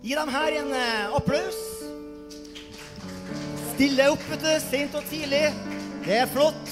Gi 0.00 0.14
dem 0.16 0.30
her 0.32 0.54
en 0.56 0.70
eh, 0.72 1.12
applaus. 1.12 1.56
Stille 3.74 4.06
opp, 4.08 4.22
vet 4.30 4.46
du. 4.46 4.52
Sent 4.64 4.94
og 4.96 5.04
tidlig. 5.10 5.42
Det 6.06 6.14
er 6.22 6.30
flott. 6.30 6.70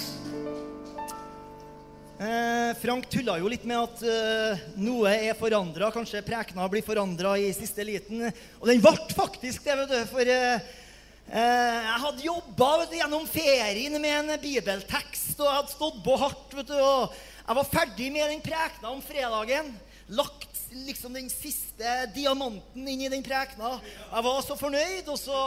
Eh, 2.19 2.71
Frank 2.81 3.05
tulla 3.13 3.37
jo 3.37 3.51
litt 3.53 3.67
med 3.69 3.83
at 3.83 4.01
eh, 4.09 4.65
noe 4.81 5.13
er 5.13 5.37
forandra. 5.37 5.91
Kanskje 5.93 6.25
prekena 6.25 6.71
blir 6.73 6.87
forandra 6.87 7.35
i 7.37 7.53
siste 7.53 7.85
liten. 7.85 8.31
Og 8.63 8.73
den 8.73 8.81
ble 8.81 8.97
faktisk 9.13 9.69
det, 9.69 9.77
vet 9.83 9.93
du. 9.93 10.01
For 10.09 10.33
eh, 10.33 10.73
eh, 11.29 11.79
jeg 11.85 12.03
hadde 12.07 12.29
jobba 12.31 12.71
gjennom 12.97 13.29
ferien 13.29 14.01
med 14.01 14.23
en 14.23 14.41
bibeltekst, 14.41 15.37
og 15.37 15.51
jeg 15.51 15.59
hadde 15.61 15.77
stått 15.77 16.01
på 16.09 16.17
hardt. 16.25 16.57
vet 16.63 16.73
du, 16.73 16.79
og 16.81 17.13
Jeg 17.45 17.61
var 17.61 17.73
ferdig 17.77 18.09
med 18.17 18.33
den 18.33 18.45
prekena 18.49 18.97
om 18.97 19.05
fredagen. 19.05 19.75
Lagt 20.17 20.48
liksom 20.73 21.15
den 21.15 21.29
siste 21.33 21.95
diamanten 22.15 22.89
inn 22.89 23.05
i 23.07 23.11
den 23.13 23.25
prekena. 23.25 23.79
Jeg 24.11 24.25
var 24.27 24.41
så 24.45 24.57
fornøyd, 24.59 25.09
og 25.09 25.19
så 25.21 25.39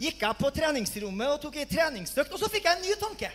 gikk 0.00 0.24
jeg 0.24 0.38
på 0.40 0.50
treningsrommet 0.54 1.34
og 1.34 1.40
tok 1.42 1.58
ei 1.60 1.68
treningsøkt, 1.68 2.32
og 2.32 2.40
så 2.40 2.50
fikk 2.52 2.68
jeg 2.68 2.78
en 2.78 2.86
ny 2.86 2.96
tanke. 3.00 3.30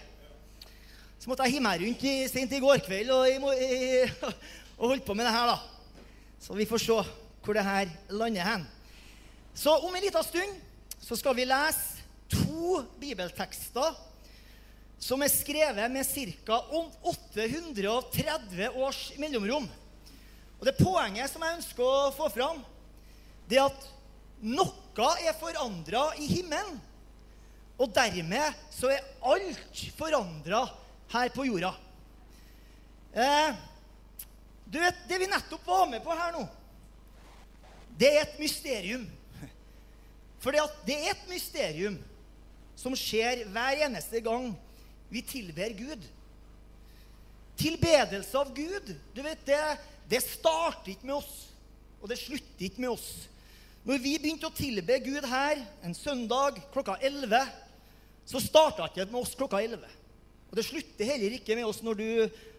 Så 1.18 1.30
måtte 1.30 1.48
jeg 1.48 1.58
hive 1.58 1.66
meg 1.66 1.82
rundt 1.84 2.04
i, 2.06 2.16
sent 2.30 2.54
i 2.54 2.62
går 2.62 2.82
kveld 2.86 3.14
og, 3.14 3.28
i, 3.28 4.04
og 4.80 4.92
holdt 4.94 5.06
på 5.08 5.16
med 5.18 5.28
det 5.28 5.36
her, 5.36 5.54
da. 5.54 5.58
Så 6.42 6.58
vi 6.58 6.70
får 6.70 6.84
se 6.84 7.00
hvor 7.48 7.56
det 7.56 7.64
her 7.66 7.90
lander 8.12 8.46
hen. 8.46 8.66
Så 9.58 9.74
om 9.74 9.96
en 9.96 10.04
liten 10.04 10.26
stund 10.26 10.60
så 11.02 11.16
skal 11.18 11.36
vi 11.38 11.48
lese 11.48 12.04
to 12.30 12.82
bibeltekster 13.00 13.96
som 15.00 15.22
er 15.22 15.32
skrevet 15.32 15.92
med 15.94 16.06
ca. 16.06 16.58
830 17.06 18.70
års 18.76 19.02
mellomrom. 19.22 19.68
Og 20.58 20.66
det 20.66 20.78
poenget 20.80 21.30
som 21.32 21.44
jeg 21.46 21.60
ønsker 21.60 21.86
å 21.86 22.12
få 22.16 22.30
fram, 22.34 22.64
det 23.48 23.60
er 23.60 23.70
at 23.70 23.88
noe 24.42 25.10
er 25.22 25.38
forandra 25.38 26.10
i 26.18 26.28
himmelen. 26.30 26.80
Og 27.78 27.92
dermed 27.94 28.58
så 28.74 28.90
er 28.90 29.06
alt 29.22 29.82
forandra 29.98 30.64
her 31.14 31.30
på 31.34 31.46
jorda. 31.46 31.76
Eh, 33.14 33.54
du 34.66 34.80
vet, 34.82 34.96
Det 35.08 35.20
vi 35.22 35.30
nettopp 35.30 35.68
var 35.68 35.86
med 35.90 36.04
på 36.04 36.16
her 36.18 36.34
nå, 36.34 36.44
det 37.98 38.10
er 38.14 38.26
et 38.26 38.40
mysterium. 38.42 39.06
For 40.42 40.54
det, 40.54 40.94
er 40.94 41.12
et 41.12 41.30
mysterium 41.30 41.98
som 42.78 42.94
skjer 42.98 43.46
hver 43.50 43.86
eneste 43.88 44.22
gang 44.22 44.52
vi 45.10 45.24
tilber 45.26 45.74
Gud. 45.78 46.04
Tilbedelse 47.58 48.38
av 48.38 48.52
Gud, 48.54 48.92
du 49.16 49.22
vet, 49.26 49.42
det, 49.48 49.62
det 50.08 50.22
starter 50.24 50.94
ikke 50.94 51.10
med 51.10 51.18
oss, 51.20 51.34
og 52.00 52.12
det 52.12 52.20
slutter 52.22 52.68
ikke 52.70 52.84
med 52.84 52.94
oss. 52.94 53.08
Når 53.88 54.02
vi 54.04 54.18
begynte 54.20 54.48
å 54.50 54.56
tilbe 54.56 55.00
Gud 55.04 55.26
her 55.28 55.60
en 55.86 55.96
søndag 55.96 56.60
klokka 56.74 56.98
11, 57.00 57.40
så 58.28 58.42
starta 58.44 58.88
ikke 58.90 59.08
med 59.08 59.22
oss 59.22 59.36
klokka 59.40 59.62
11. 59.64 59.84
Og 60.48 60.58
det 60.60 60.66
slutter 60.68 61.12
heller 61.12 61.36
ikke 61.38 61.56
med 61.56 61.68
oss 61.68 61.80
når 61.84 62.00
du 62.00 62.10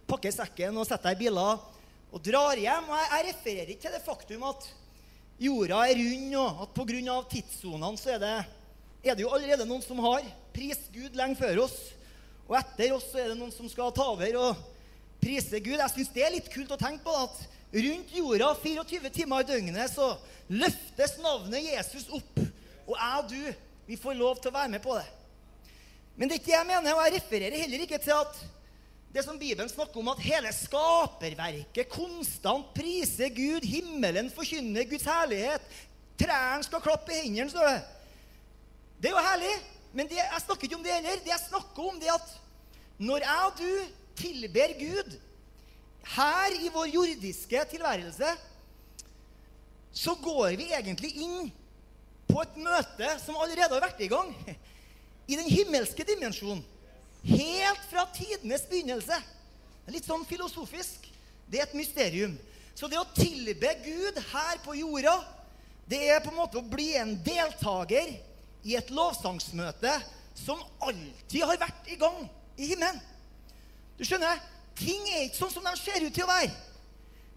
pakker 0.08 0.32
sekken 0.32 0.76
og 0.76 0.86
setter 0.88 1.10
deg 1.10 1.18
i 1.18 1.26
biler 1.26 1.60
og 2.08 2.22
drar 2.24 2.60
hjem. 2.60 2.88
Og 2.88 2.96
jeg, 3.00 3.26
refererer 3.28 3.72
ikke 3.74 3.86
til 3.86 3.96
det 3.96 4.04
faktum 4.04 4.46
at 4.48 4.68
jorda 5.40 5.82
er 5.88 6.00
rund, 6.00 6.38
og 6.40 6.64
at 6.64 6.74
pga. 6.76 7.18
tidssonene 7.34 8.00
så 8.00 8.14
er 8.16 8.24
det, 8.24 8.34
er 9.04 9.14
det 9.14 9.24
jo 9.24 9.32
allerede 9.36 9.68
noen 9.68 9.84
som 9.84 10.00
har 10.04 10.24
prist 10.56 10.88
Gud 10.94 11.16
lenge 11.16 11.36
før 11.40 11.64
oss. 11.66 11.76
Og 12.48 12.56
etter 12.56 12.96
oss 12.96 13.08
så 13.12 13.20
er 13.20 13.32
det 13.32 13.38
noen 13.40 13.52
som 13.52 13.68
skal 13.68 13.92
ta 13.92 14.08
over 14.14 14.40
og 14.40 14.66
prise 15.22 15.60
Gud. 15.60 15.78
Jeg 15.78 15.94
syns 15.94 16.12
det 16.14 16.24
er 16.24 16.34
litt 16.34 16.50
kult 16.52 16.72
å 16.74 16.80
tenke 16.80 17.04
på 17.06 17.14
at 17.24 17.40
rundt 17.74 18.12
jorda 18.16 18.52
24 18.62 19.12
timer 19.14 19.44
i 19.44 19.48
døgnet 19.48 19.92
så 19.92 20.12
løftes 20.48 21.18
navnet 21.22 21.68
Jesus 21.68 22.08
opp. 22.14 22.42
Og 22.88 22.94
jeg 22.96 23.22
og 23.22 23.32
du, 23.32 23.64
vi 23.88 23.98
får 24.00 24.16
lov 24.16 24.38
til 24.40 24.52
å 24.52 24.58
være 24.58 24.72
med 24.76 24.84
på 24.84 24.96
det. 24.96 25.06
Men 26.18 26.28
det 26.28 26.36
er 26.36 26.40
ikke 26.40 26.50
det 26.50 26.56
jeg 26.56 26.68
mener, 26.70 26.94
og 26.96 27.04
jeg 27.04 27.14
refererer 27.18 27.60
heller 27.62 27.84
ikke 27.84 28.00
til 28.02 28.16
at 28.16 28.40
det 29.14 29.22
som 29.24 29.38
Bibelen 29.40 29.70
snakker 29.70 30.00
om, 30.00 30.10
at 30.12 30.20
hele 30.20 30.50
skaperverket 30.52 31.88
konstant 31.92 32.72
priser 32.76 33.30
Gud, 33.32 33.64
himmelen 33.64 34.28
forkynner 34.34 34.88
Guds 34.90 35.06
herlighet, 35.08 35.64
trærne 36.18 36.66
skal 36.66 36.82
klappe 36.84 37.14
i 37.14 37.22
hendene, 37.22 37.48
står 37.52 37.70
det. 37.70 37.78
Det 38.98 39.10
er 39.10 39.14
jo 39.14 39.22
herlig, 39.28 39.54
men 39.94 40.10
det, 40.10 40.18
jeg 40.18 40.44
snakker 40.44 40.68
ikke 40.68 40.76
om 40.76 40.84
det 40.84 40.92
heller. 40.96 41.22
Det 41.22 41.32
jeg 41.32 41.44
snakker 41.46 41.86
om, 41.86 42.00
det 42.02 42.10
er 42.10 42.18
at 42.18 42.34
når 42.98 43.24
jeg 43.24 43.46
og 43.46 43.62
du 43.62 43.72
tilber 44.18 44.74
Gud 44.78 45.16
her 46.14 46.54
i 46.58 46.70
vår 46.72 46.90
jordiske 46.94 47.64
tilværelse, 47.72 48.30
så 49.92 50.14
går 50.22 50.56
vi 50.60 50.70
egentlig 50.72 51.14
inn 51.24 51.50
på 52.28 52.42
et 52.42 52.58
møte 52.60 53.14
som 53.22 53.38
allerede 53.40 53.72
har 53.74 53.84
vært 53.88 54.02
i 54.04 54.10
gang. 54.10 54.32
I 55.28 55.36
den 55.36 55.48
himmelske 55.50 56.04
dimensjonen. 56.08 56.62
Helt 57.26 57.82
fra 57.90 58.06
tidenes 58.14 58.64
begynnelse. 58.68 59.16
Litt 59.90 60.06
sånn 60.06 60.24
filosofisk. 60.28 61.08
Det 61.48 61.60
er 61.60 61.66
et 61.66 61.76
mysterium. 61.76 62.36
Så 62.76 62.88
det 62.88 63.00
å 63.00 63.08
tilbe 63.16 63.72
Gud 63.82 64.20
her 64.30 64.60
på 64.62 64.76
jorda, 64.78 65.16
det 65.88 65.98
er 66.12 66.22
på 66.22 66.30
en 66.30 66.38
måte 66.38 66.60
å 66.60 66.68
bli 66.68 66.92
en 67.00 67.16
deltaker 67.24 68.12
i 68.68 68.76
et 68.78 68.92
lovsangsmøte 68.94 69.94
som 70.38 70.60
alltid 70.84 71.42
har 71.48 71.58
vært 71.60 71.88
i 71.90 71.96
gang 71.98 72.20
i 72.56 72.70
himmelen. 72.70 73.00
Du 73.98 74.06
skjønner, 74.06 74.38
ting 74.78 75.02
er 75.10 75.26
ikke 75.26 75.40
sånn 75.40 75.52
som 75.56 75.66
de 75.66 75.74
ser 75.80 76.04
ut 76.06 76.14
til 76.14 76.24
å 76.24 76.30
være. 76.30 76.52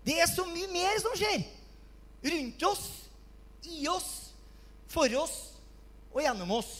Det 0.05 0.17
er 0.21 0.29
så 0.29 0.45
mye 0.49 0.69
mer 0.71 0.99
som 1.01 1.15
skjer. 1.17 1.43
Rundt 2.21 2.65
oss, 2.69 2.85
i 3.65 3.87
oss, 3.89 4.11
for 4.91 5.09
oss 5.17 5.37
og 6.11 6.21
gjennom 6.21 6.53
oss. 6.59 6.71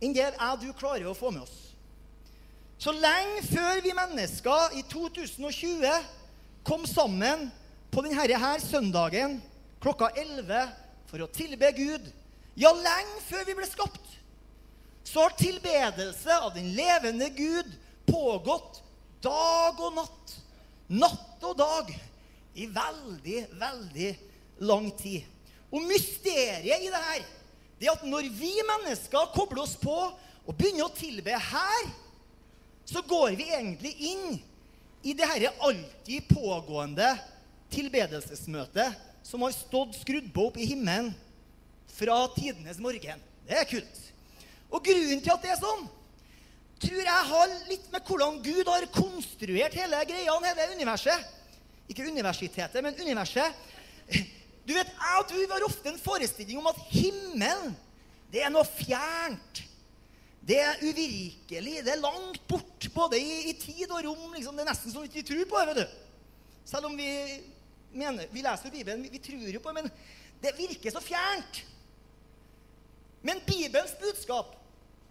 Enn 0.00 0.14
det 0.16 0.24
jeg 0.24 0.58
du 0.62 0.70
klarer 0.76 1.08
å 1.10 1.16
få 1.16 1.32
med 1.34 1.44
oss. 1.44 1.56
Så 2.80 2.92
lenge 2.92 3.44
før 3.48 3.80
vi 3.84 3.94
mennesker 3.96 4.76
i 4.76 4.82
2020 4.92 5.86
kom 6.66 6.84
sammen 6.88 7.48
på 7.92 8.04
denne 8.04 8.36
her 8.36 8.60
søndagen 8.60 9.38
klokka 9.80 10.10
11 10.12 10.72
for 11.08 11.24
å 11.24 11.30
tilbe 11.32 11.70
Gud, 11.76 12.04
ja, 12.56 12.72
lenge 12.72 13.22
før 13.28 13.44
vi 13.46 13.54
ble 13.56 13.66
skapt, 13.68 14.04
så 15.06 15.24
har 15.24 15.36
tilbedelse 15.38 16.36
av 16.40 16.54
den 16.56 16.72
levende 16.76 17.28
Gud 17.36 17.68
pågått 18.08 18.82
dag 19.22 19.80
og 19.80 19.96
natt. 19.96 20.36
Natt 20.88 21.46
og 21.46 21.56
dag. 21.58 21.90
I 22.56 22.68
veldig, 22.72 23.40
veldig 23.60 24.12
lang 24.64 24.88
tid. 24.96 25.26
Og 25.70 25.84
mysteriet 25.84 26.86
i 26.86 26.90
det 26.92 27.02
her, 27.10 27.24
det 27.76 27.88
er 27.88 27.96
at 27.98 28.06
når 28.08 28.30
vi 28.32 28.54
mennesker 28.64 29.32
kobler 29.34 29.66
oss 29.66 29.74
på 29.80 29.96
og 30.46 30.54
begynner 30.56 30.86
å 30.86 30.94
tilbe 30.96 31.34
her, 31.34 31.88
så 32.86 33.02
går 33.02 33.34
vi 33.36 33.50
egentlig 33.50 33.92
inn 34.12 34.38
i 35.06 35.14
det 35.14 35.26
herre 35.26 35.52
alltid 35.66 36.28
pågående 36.30 37.10
tilbedelsesmøtet 37.74 38.94
som 39.26 39.42
har 39.42 39.54
stått 39.54 39.98
skrudd 40.00 40.30
på 40.32 40.48
opp 40.48 40.58
i 40.58 40.68
himmelen 40.70 41.10
fra 41.96 42.22
tidenes 42.36 42.78
morgen. 42.82 43.20
Det 43.46 43.58
er 43.58 43.68
kult. 43.68 44.00
Og 44.70 44.82
grunnen 44.86 45.22
til 45.22 45.34
at 45.34 45.42
det 45.42 45.52
er 45.54 45.60
sånn, 45.60 45.86
tror 46.82 47.02
jeg 47.02 47.28
har 47.30 47.54
litt 47.70 47.86
med 47.92 48.04
hvordan 48.04 48.40
Gud 48.44 48.68
har 48.68 48.86
konstruert 48.94 49.76
hele 49.78 50.02
greia, 50.08 50.36
hele 50.44 50.66
universet. 50.76 51.32
Ikke 51.88 52.06
universitetet, 52.08 52.82
men 52.84 52.98
universet. 53.00 53.64
Du 54.66 54.74
vet, 54.74 54.88
Jeg 54.90 55.18
og 55.20 55.28
du 55.30 55.52
har 55.52 55.64
ofte 55.64 55.92
en 55.92 56.00
forestilling 56.02 56.58
om 56.58 56.66
at 56.66 56.78
himmelen, 56.90 57.76
det 58.32 58.42
er 58.42 58.50
noe 58.50 58.66
fjernt. 58.66 59.62
Det 60.46 60.58
er 60.62 60.82
uvirkelig. 60.82 61.80
Det 61.86 61.92
er 61.92 62.02
langt 62.02 62.42
bort, 62.50 62.88
både 62.94 63.18
i, 63.18 63.50
i 63.50 63.54
tid 63.58 63.90
og 63.90 64.02
rom. 64.06 64.34
Liksom. 64.34 64.54
Det 64.54 64.64
er 64.64 64.70
nesten 64.70 64.92
som 64.92 65.02
vi 65.02 65.10
ikke 65.10 65.26
tror 65.30 65.46
på 65.50 65.60
det. 65.60 65.68
vet 65.70 65.80
du. 65.80 66.02
Selv 66.66 66.90
om 66.90 66.98
vi 66.98 67.08
mener, 67.94 68.26
vi 68.30 68.42
leser 68.42 68.74
Bibelen, 68.74 69.02
vi, 69.06 69.10
vi 69.14 69.22
tror 69.22 69.46
jo 69.54 69.62
på 69.62 69.72
det, 69.72 69.82
men 69.82 69.90
det 70.42 70.54
virker 70.58 70.94
så 70.94 71.02
fjernt. 71.02 71.62
Men 73.26 73.42
Bibelens 73.46 73.94
budskap 74.02 74.54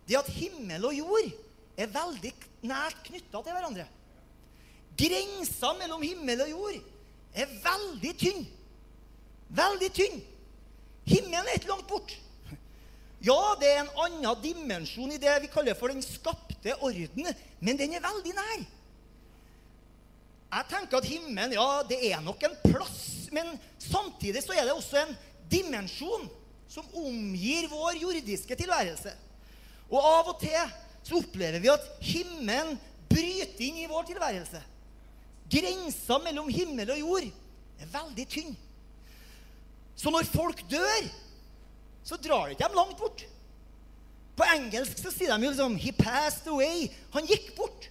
det 0.05 0.15
er 0.15 0.21
at 0.21 0.35
himmel 0.35 0.85
og 0.85 0.93
jord 0.93 1.31
er 1.75 1.91
veldig 1.91 2.31
nært 2.65 3.01
knytta 3.07 3.41
til 3.41 3.55
hverandre. 3.55 3.87
Grensa 4.95 5.73
mellom 5.79 6.03
himmel 6.05 6.45
og 6.45 6.53
jord 6.53 6.77
er 7.35 7.57
veldig 7.63 8.13
tynn. 8.19 8.45
Veldig 9.55 9.89
tynn. 9.95 10.21
Himmelen 11.05 11.49
er 11.49 11.59
ikke 11.59 11.73
langt 11.73 11.89
bort. 11.89 12.15
Ja, 13.25 13.55
det 13.59 13.69
er 13.71 13.81
en 13.83 13.91
annen 14.05 14.41
dimensjon 14.43 15.13
i 15.15 15.19
det 15.21 15.33
vi 15.43 15.51
kaller 15.51 15.77
for 15.77 15.91
den 15.91 16.03
skapte 16.05 16.75
orden, 16.83 17.29
men 17.59 17.79
den 17.79 17.95
er 17.97 18.03
veldig 18.03 18.33
nær. 18.37 18.65
Jeg 20.55 20.67
tenker 20.71 21.01
at 21.01 21.09
himmelen 21.09 21.55
ja, 21.57 21.67
det 21.89 21.99
er 22.11 22.21
nok 22.23 22.43
en 22.45 22.57
plass, 22.63 23.27
men 23.33 23.55
samtidig 23.81 24.43
så 24.45 24.55
er 24.55 24.67
det 24.67 24.75
også 24.75 25.01
en 25.01 25.15
dimensjon 25.51 26.29
som 26.71 26.87
omgir 26.97 27.67
vår 27.71 27.99
jordiske 28.01 28.57
tilværelse. 28.61 29.13
Og 29.89 29.99
av 29.99 30.31
og 30.31 30.39
til 30.41 30.55
så 31.05 31.19
opplever 31.21 31.61
vi 31.61 31.69
at 31.69 31.85
himmelen 32.01 32.79
bryter 33.09 33.61
inn 33.67 33.83
i 33.83 33.89
vår 33.89 34.07
tilværelse. 34.09 34.61
Grensa 35.51 36.17
mellom 36.23 36.49
himmel 36.49 36.95
og 36.95 37.01
jord 37.03 37.27
er 37.79 37.91
veldig 37.93 38.25
tynn. 38.31 38.55
Så 39.95 40.11
når 40.11 40.27
folk 40.27 40.63
dør, 40.69 41.09
så 42.05 42.17
drar 42.21 42.51
ikke 42.51 42.65
dem 42.65 42.77
langt 42.77 42.97
bort. 42.97 43.25
På 44.35 44.47
engelsk 44.55 44.99
så 44.99 45.13
sier 45.13 45.37
de 45.37 45.45
jo 45.45 45.51
liksom 45.53 45.77
'He 45.77 45.91
passed 45.91 46.47
away'. 46.47 46.91
Han 47.13 47.25
gikk 47.25 47.55
bort. 47.55 47.89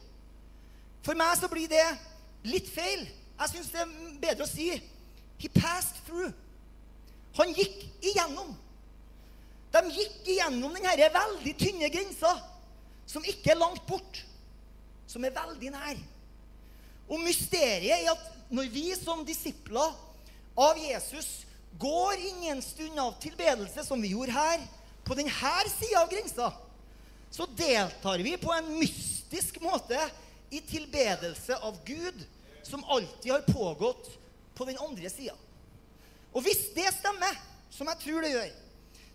For 1.02 1.14
meg 1.14 1.38
så 1.38 1.49
blir 1.49 1.69
det 1.69 1.87
litt 2.44 2.69
feil. 2.69 3.08
Jeg 3.38 3.49
syns 3.50 3.70
det 3.72 3.81
er 3.81 4.19
bedre 4.20 4.44
å 4.44 4.50
si 4.50 4.70
'He 5.38 5.49
passed 5.49 6.02
through'. 6.06 6.34
Han 7.38 7.55
gikk 7.55 7.87
igjennom. 8.02 8.55
De 9.72 9.81
gikk 9.90 10.28
igjennom 10.28 10.75
denne 10.75 11.08
veldig 11.14 11.55
tynne 11.58 11.88
grensa, 11.90 12.34
som 13.06 13.25
ikke 13.25 13.53
er 13.53 13.61
langt 13.61 13.85
bort, 13.89 14.21
som 15.06 15.25
er 15.25 15.35
veldig 15.35 15.73
nær. 15.75 16.01
Og 17.09 17.21
mysteriet 17.21 18.01
er 18.01 18.12
at 18.15 18.31
når 18.55 18.71
vi 18.73 18.87
som 18.97 19.25
disipler 19.27 19.93
av 20.56 20.79
Jesus 20.79 21.45
går 21.81 22.21
inn 22.31 22.45
i 22.47 22.53
en 22.53 22.62
stund 22.62 22.99
av 23.01 23.17
tilbedelse, 23.23 23.85
som 23.85 24.01
vi 24.01 24.15
gjorde 24.15 24.35
her, 24.37 24.62
på 25.05 25.17
denne 25.19 25.55
sida 25.69 26.01
av 26.01 26.11
grensa, 26.11 26.53
så 27.31 27.47
deltar 27.59 28.23
vi 28.25 28.37
på 28.41 28.53
en 28.55 28.71
mystisk 28.79 29.59
måte 29.61 29.99
i 30.55 30.61
tilbedelse 30.65 31.56
av 31.67 31.77
Gud, 31.85 32.23
som 32.62 32.85
alltid 32.85 33.33
har 33.33 33.43
pågått 33.49 34.12
på 34.55 34.65
den 34.65 34.79
andre 34.79 35.11
sida. 35.11 35.35
Og 36.33 36.47
hvis 36.47 36.71
det 36.77 36.87
stemmer, 36.95 37.37
som 37.71 37.91
jeg 37.91 38.01
tror 38.05 38.23
det 38.23 38.31
gjør 38.31 38.53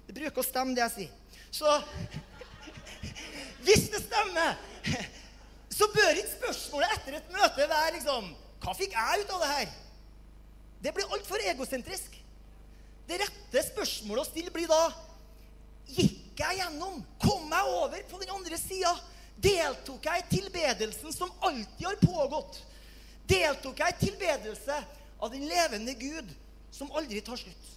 Det 0.09 0.13
bruker 0.17 0.41
å 0.41 0.43
stemme, 0.43 0.73
det 0.73 0.81
jeg 0.81 0.93
sier. 0.95 1.11
Så 1.53 1.69
Hvis 3.65 3.89
det 3.93 4.01
stemmer, 4.03 4.57
så 5.79 5.87
bør 5.93 6.17
ikke 6.17 6.37
spørsmålet 6.37 6.95
etter 6.95 7.19
et 7.19 7.33
møte 7.33 7.67
være 7.69 7.97
liksom 7.97 8.31
Hva 8.59 8.73
fikk 8.75 8.95
jeg 8.95 9.23
ut 9.23 9.35
av 9.35 9.43
det 9.43 9.51
her? 9.51 9.75
Det 10.79 10.93
blir 10.95 11.13
altfor 11.15 11.43
egosentrisk. 11.51 12.15
Det 13.07 13.19
rette 13.21 13.63
spørsmålet 13.69 14.23
å 14.23 14.29
stille 14.29 14.53
blir 14.53 14.67
da 14.69 14.81
Gikk 15.89 16.37
jeg 16.39 16.59
gjennom? 16.59 16.99
Kom 17.21 17.49
jeg 17.49 17.77
over 17.79 18.03
på 18.11 18.19
den 18.21 18.33
andre 18.35 18.59
sida? 18.61 18.91
Deltok 19.39 20.05
jeg 20.05 20.21
i 20.21 20.29
tilbedelsen 20.35 21.15
som 21.15 21.31
alltid 21.47 21.85
har 21.87 21.97
pågått? 22.03 22.59
Deltok 23.29 23.79
jeg 23.81 23.95
i 23.95 24.05
tilbedelse 24.05 24.77
av 25.19 25.31
den 25.33 25.47
levende 25.49 25.95
Gud 25.97 26.29
som 26.75 26.91
aldri 26.93 27.21
tar 27.25 27.39
slutt? 27.39 27.71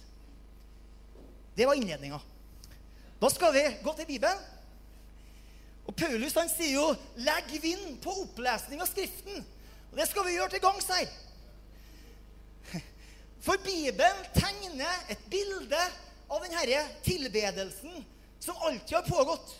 Det 1.55 1.65
var 1.69 1.77
innledninga. 1.77 2.19
Da 3.21 3.29
skal 3.31 3.53
vi 3.55 3.63
gå 3.83 3.93
til 3.97 4.09
Bibelen. 4.09 4.39
Og 5.83 5.95
Paulus 5.95 6.35
han 6.39 6.49
sier 6.49 6.77
jo 6.77 6.95
'legg 7.15 7.51
vind 7.61 7.99
på 8.01 8.13
opplesning 8.23 8.81
av 8.81 8.87
Skriften'. 8.87 9.43
Og 9.91 9.99
det 9.99 10.07
skal 10.09 10.25
vi 10.25 10.37
gjøre 10.37 10.49
til 10.49 10.63
gangs 10.63 10.87
her. 10.87 11.09
For 13.43 13.59
Bibelen 13.63 14.23
tegner 14.33 15.03
et 15.11 15.19
bilde 15.29 15.81
av 16.31 16.45
denne 16.45 16.79
tilbedelsen 17.03 18.05
som 18.39 18.55
alltid 18.63 18.95
har 18.95 19.07
pågått. 19.07 19.51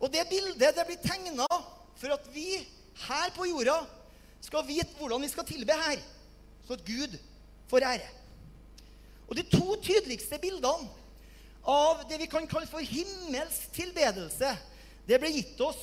Og 0.00 0.12
det 0.12 0.28
bildet 0.28 0.76
det 0.76 0.86
blir 0.86 1.00
tegna 1.00 1.46
for 1.96 2.12
at 2.12 2.28
vi 2.34 2.60
her 3.06 3.32
på 3.36 3.48
jorda 3.48 3.80
skal 4.44 4.66
vite 4.68 4.96
hvordan 4.98 5.22
vi 5.24 5.32
skal 5.32 5.48
tilbe 5.48 5.76
her, 5.76 6.00
så 6.66 6.76
at 6.76 6.84
Gud 6.84 7.16
får 7.68 7.84
ære. 7.84 8.08
Og 9.28 9.36
de 9.36 9.44
to 9.48 9.76
tydeligste 9.84 10.38
bildene 10.42 10.88
av 11.68 12.04
det 12.08 12.18
vi 12.22 12.28
kan 12.30 12.48
kalle 12.48 12.68
for 12.68 12.84
himmelsk 12.84 13.72
tilbedelse, 13.76 14.54
det 15.10 15.18
ble 15.18 15.32
gitt 15.34 15.58
oss 15.66 15.82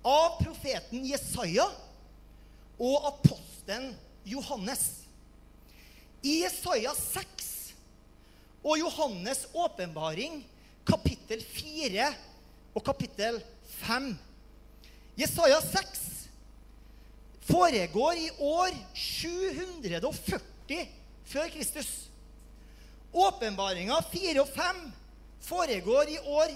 av 0.00 0.38
profeten 0.40 1.04
Jesaja 1.04 1.66
og 2.80 3.08
apostelen 3.10 3.90
Johannes. 4.24 5.04
I 6.24 6.40
Jesaja 6.46 6.94
6 6.96 7.50
og 8.64 8.80
Johannes' 8.80 9.44
åpenbaring, 9.52 10.40
kapittel 10.88 11.44
4 11.44 12.08
og 12.72 12.80
kapittel 12.86 13.42
5. 13.84 14.10
Jesaja 15.20 15.60
6 15.60 16.02
foregår 17.44 18.16
i 18.24 18.30
år 18.40 18.72
740 18.96 20.86
før 21.28 21.52
Kristus. 21.52 21.90
Åpenbaringa 23.12 24.00
4 24.08 24.40
og 24.40 24.48
5 24.56 24.86
foregår 25.44 26.16
i 26.16 26.22
år 26.24 26.54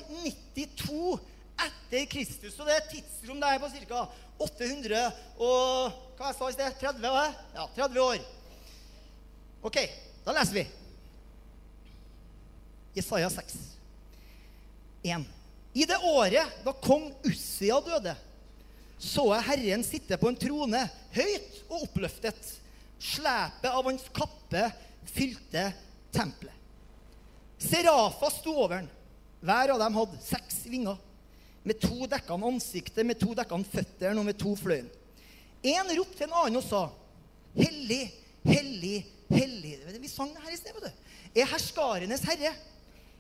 92 0.57 1.19
etter 1.67 2.07
Kristus. 2.11 2.57
Og 2.59 2.69
det 2.69 2.75
er 2.77 2.83
et 2.83 2.93
tidsrom 2.97 3.41
der 3.43 3.61
på 3.63 3.71
ca. 3.89 4.05
800 4.39 5.01
og 5.43 6.05
hva 6.19 6.29
jeg 6.31 6.37
sa 6.39 6.49
i 6.51 6.55
sted? 6.55 6.77
30, 6.81 7.09
ja, 7.55 7.65
30 7.75 8.03
år. 8.03 8.21
Ok, 9.67 9.79
da 10.27 10.35
leser 10.37 10.61
vi. 10.61 10.65
Jesaja 12.99 13.31
6, 13.31 13.57
1. 15.07 15.27
I 15.79 15.87
det 15.87 15.99
året 16.07 16.63
da 16.65 16.75
kong 16.83 17.11
Ussia 17.27 17.79
døde, 17.87 18.15
så 18.99 19.29
jeg 19.37 19.47
Herren 19.47 19.85
sitte 19.87 20.19
på 20.19 20.31
en 20.31 20.39
trone, 20.39 20.81
høyt 21.15 21.61
og 21.69 21.85
oppløftet. 21.87 22.55
Slepet 22.99 23.71
av 23.71 23.87
hans 23.87 24.09
kappe 24.11 24.65
fylte 25.07 25.69
tempelet. 26.15 26.55
Serafa 27.63 28.31
sto 28.31 28.55
over 28.55 28.81
den. 28.81 28.89
Hver 29.43 29.75
av 29.75 29.83
dem 29.83 29.99
hadde 29.99 30.19
seks 30.23 30.65
vinger. 30.67 30.99
Med 31.69 31.81
to 31.83 32.07
dekkene 32.09 32.49
ansiktet, 32.49 33.05
med 33.05 33.19
to 33.21 33.35
dekkene 33.37 33.69
føtter 33.69 34.17
og 34.17 34.25
med 34.27 34.39
to 34.41 34.55
fløyen. 34.57 34.89
En 35.67 35.93
ropte 35.99 36.17
til 36.17 36.29
en 36.29 36.37
annen 36.41 36.61
og 36.61 36.65
sa, 36.65 36.87
Hellig, 37.59 38.05
hellig, 38.47 38.99
hellig 39.33 39.73
Vi 39.99 40.11
sang 40.11 40.31
det 40.31 40.45
her 40.45 40.55
i 40.55 40.59
sted, 40.59 40.77
vet 40.77 40.89
du. 40.89 41.07
Er 41.41 41.49
herskarenes 41.51 42.23
herre. 42.29 42.53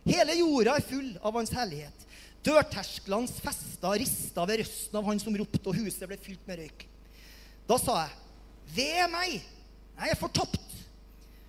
Hele 0.06 0.36
jorda 0.38 0.76
er 0.78 0.86
full 0.86 1.10
av 1.18 1.34
hans 1.36 1.52
herlighet. 1.52 2.06
Dørtersklene 2.46 3.40
festa 3.42 3.92
rista 3.98 4.44
ved 4.48 4.62
røsten 4.62 5.00
av 5.00 5.08
han 5.10 5.20
som 5.20 5.36
ropte, 5.36 5.64
og 5.66 5.76
huset 5.76 6.06
ble 6.08 6.20
fylt 6.22 6.46
med 6.48 6.62
røyk. 6.62 6.86
Da 7.68 7.76
sa 7.82 7.98
jeg, 8.04 8.14
ved 8.78 9.02
meg, 9.12 9.42
jeg 9.98 10.14
er 10.14 10.20
fortapt. 10.20 10.67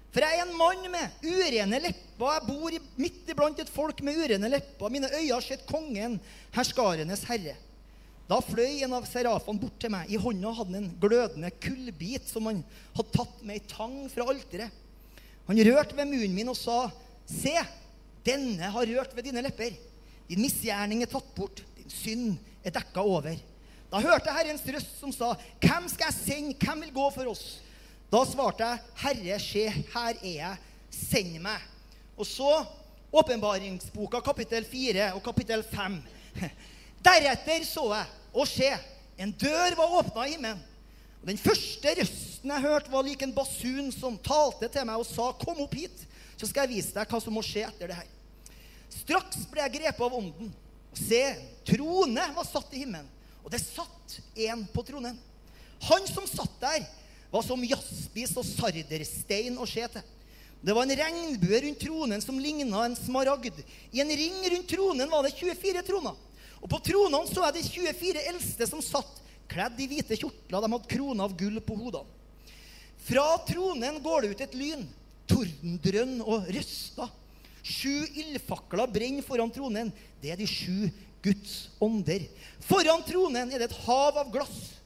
For 0.09 0.25
jeg 0.25 0.39
er 0.39 0.45
en 0.47 0.57
mann 0.57 0.85
med 0.89 1.25
urene 1.25 1.81
lepper. 1.83 2.29
Jeg 2.33 2.45
bor 2.47 2.77
midt 2.99 3.29
iblant 3.31 3.59
et 3.61 3.71
folk 3.71 4.01
med 4.05 4.17
urene 4.17 4.49
lepper. 4.51 4.91
Mine 4.91 5.09
øyne 5.11 5.35
har 5.35 5.45
sett 5.45 5.67
kongen, 5.69 6.17
herskarenes 6.55 7.25
herre. 7.29 7.55
Da 8.29 8.37
fløy 8.45 8.83
en 8.85 8.93
av 8.93 9.07
serafene 9.09 9.61
bort 9.61 9.77
til 9.81 9.93
meg. 9.93 10.09
I 10.09 10.19
hånda 10.21 10.51
hadde 10.53 10.75
han 10.75 10.83
en 10.83 10.97
glødende 11.01 11.49
kullbit 11.61 12.29
som 12.29 12.49
han 12.49 12.63
hadde 12.97 13.13
tatt 13.15 13.39
med 13.41 13.57
ei 13.57 13.63
tang 13.69 13.95
fra 14.13 14.27
alteret. 14.29 14.73
Han 15.49 15.61
rørte 15.65 15.97
ved 15.97 16.11
munnen 16.11 16.35
min 16.35 16.51
og 16.51 16.57
sa, 16.57 16.83
Se, 17.29 17.53
denne 18.25 18.69
har 18.73 18.89
rørt 18.89 19.15
ved 19.17 19.25
dine 19.25 19.41
lepper. 19.45 19.73
Din 20.29 20.41
misgjerning 20.41 21.01
er 21.05 21.09
tatt 21.09 21.29
bort, 21.37 21.61
din 21.77 21.89
synd 21.89 22.37
er 22.65 22.73
dekka 22.73 23.01
over. 23.05 23.37
Da 23.89 24.01
hørte 24.01 24.29
jeg 24.29 24.37
Herrens 24.37 24.65
røst 24.75 24.99
som 25.01 25.13
sa, 25.13 25.33
Hvem 25.61 25.89
skal 25.89 26.09
jeg 26.09 26.17
sende? 26.19 26.57
Hvem 26.61 26.85
vil 26.85 26.93
gå 26.97 27.09
for 27.13 27.31
oss? 27.33 27.47
Da 28.09 28.23
svarte 28.25 28.65
jeg, 28.65 28.85
Herre, 29.03 29.39
se, 29.41 29.65
her 29.69 30.15
er 30.17 30.31
jeg. 30.33 30.61
Send 30.89 31.35
meg. 31.43 31.65
Og 32.17 32.25
så 32.25 32.49
åpenbaringsboka 33.13 34.21
kapittel 34.25 34.65
4 34.65 35.11
og 35.13 35.21
kapittel 35.23 35.61
5. 35.69 35.99
Deretter 37.05 37.65
så 37.67 37.85
jeg 37.93 38.15
og 38.33 38.49
se, 38.49 38.69
en 39.19 39.31
dør 39.33 39.75
var 39.77 39.93
åpna 39.99 40.25
i 40.25 40.33
himmelen. 40.35 40.65
Og 41.19 41.27
Den 41.27 41.39
første 41.41 41.93
røsten 41.99 42.51
jeg 42.53 42.63
hørte, 42.63 42.91
var 42.91 43.03
lik 43.03 43.21
en 43.25 43.33
basun 43.35 43.89
som 43.91 44.17
talte 44.23 44.69
til 44.71 44.85
meg 44.87 45.01
og 45.01 45.05
sa, 45.05 45.31
'Kom 45.33 45.59
opp 45.59 45.73
hit, 45.75 46.05
så 46.37 46.47
skal 46.47 46.67
jeg 46.67 46.77
vise 46.77 46.93
deg 46.93 47.07
hva 47.07 47.19
som 47.21 47.33
må 47.33 47.41
skje 47.43 47.67
etter 47.67 47.87
det 47.87 47.95
her.' 47.95 48.13
Straks 48.89 49.45
ble 49.51 49.61
jeg 49.61 49.73
grepet 49.81 50.01
av 50.01 50.13
ånden. 50.13 50.53
Se, 50.93 51.35
trone 51.65 52.23
var 52.35 52.45
satt 52.45 52.73
i 52.73 52.85
himmelen, 52.85 53.09
og 53.43 53.51
det 53.51 53.59
satt 53.61 54.19
en 54.35 54.65
på 54.73 54.83
tronen. 54.83 55.19
Han 55.81 56.07
som 56.07 56.25
satt 56.27 56.55
der, 56.61 56.87
var 57.31 57.45
som 57.45 57.63
jaspis 57.65 58.33
og 58.37 58.47
sarderstein 58.47 59.59
se 59.69 59.85
til. 59.93 60.15
Det 60.59 60.75
var 60.75 60.83
en 60.83 60.99
regnbue 60.99 61.61
rundt 61.63 61.79
tronen 61.79 62.21
som 62.21 62.39
ligna 62.39 62.83
en 62.83 62.97
smaragd. 62.97 63.61
I 63.95 64.01
en 64.03 64.11
ring 64.11 64.39
rundt 64.53 64.67
tronen 64.67 65.11
var 65.11 65.23
det 65.23 65.37
24 65.37 65.83
troner. 65.87 66.17
Og 66.59 66.67
på 66.67 66.79
tronene 66.83 67.29
så 67.29 67.45
jeg 67.47 67.55
de 67.55 67.67
24 67.69 68.23
eldste 68.33 68.67
som 68.67 68.83
satt 68.83 69.21
kledd 69.49 69.79
i 69.79 69.87
hvite 69.87 70.17
kjortler. 70.19 70.59
De 70.59 70.71
hadde 70.73 70.91
kroner 70.91 71.29
av 71.29 71.35
gull 71.39 71.61
på 71.63 71.77
hodene. 71.79 72.17
Fra 73.07 73.37
tronen 73.47 74.01
går 74.03 74.21
det 74.21 74.31
ut 74.33 74.41
et 74.43 74.57
lyn, 74.59 74.83
tordendrønn 75.29 76.19
og 76.25 76.49
røster. 76.51 77.07
Sju 77.63 78.03
ildfakler 78.17 78.91
brenner 78.91 79.23
foran 79.25 79.51
tronen. 79.53 79.93
Det 80.19 80.33
er 80.33 80.39
de 80.39 80.47
sju 80.49 80.89
Guds 81.23 81.69
ånder. 81.83 82.27
Foran 82.67 83.03
tronen 83.07 83.51
er 83.51 83.63
det 83.63 83.69
et 83.69 83.79
hav 83.85 84.19
av 84.19 84.29
glass, 84.33 84.78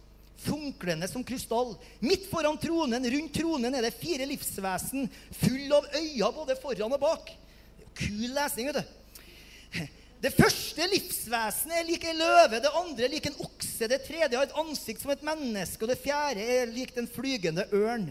funklende 0.43 1.07
som 1.09 1.23
krystall. 1.25 1.73
Midt 2.03 2.27
foran 2.31 2.59
tronen, 2.62 3.09
rundt 3.15 3.33
tronen, 3.38 3.75
er 3.75 3.88
det 3.88 3.95
fire 3.97 4.27
livsvesen, 4.29 5.07
full 5.39 5.75
av 5.79 5.88
øyne 5.97 6.31
både 6.35 6.57
foran 6.62 6.95
og 6.95 7.01
bak. 7.01 7.33
Kul 7.97 8.29
lesning, 8.33 8.69
vet 8.71 8.81
du. 8.81 9.89
Det 10.23 10.31
første 10.31 10.85
livsvesenet 10.88 11.81
er 11.81 11.88
lik 11.88 12.05
en 12.07 12.21
løve, 12.21 12.62
det 12.63 12.69
andre 12.79 13.03
er 13.03 13.12
lik 13.12 13.25
en 13.27 13.41
okse, 13.43 13.89
det 13.91 14.05
tredje 14.05 14.38
har 14.38 14.45
et 14.47 14.59
ansikt 14.62 15.01
som 15.03 15.12
et 15.12 15.25
menneske, 15.25 15.83
og 15.83 15.91
det 15.91 16.00
fjerde 16.00 16.45
er 16.47 16.71
lik 16.71 16.93
den 16.95 17.09
flygende 17.12 17.65
ørn. 17.75 18.05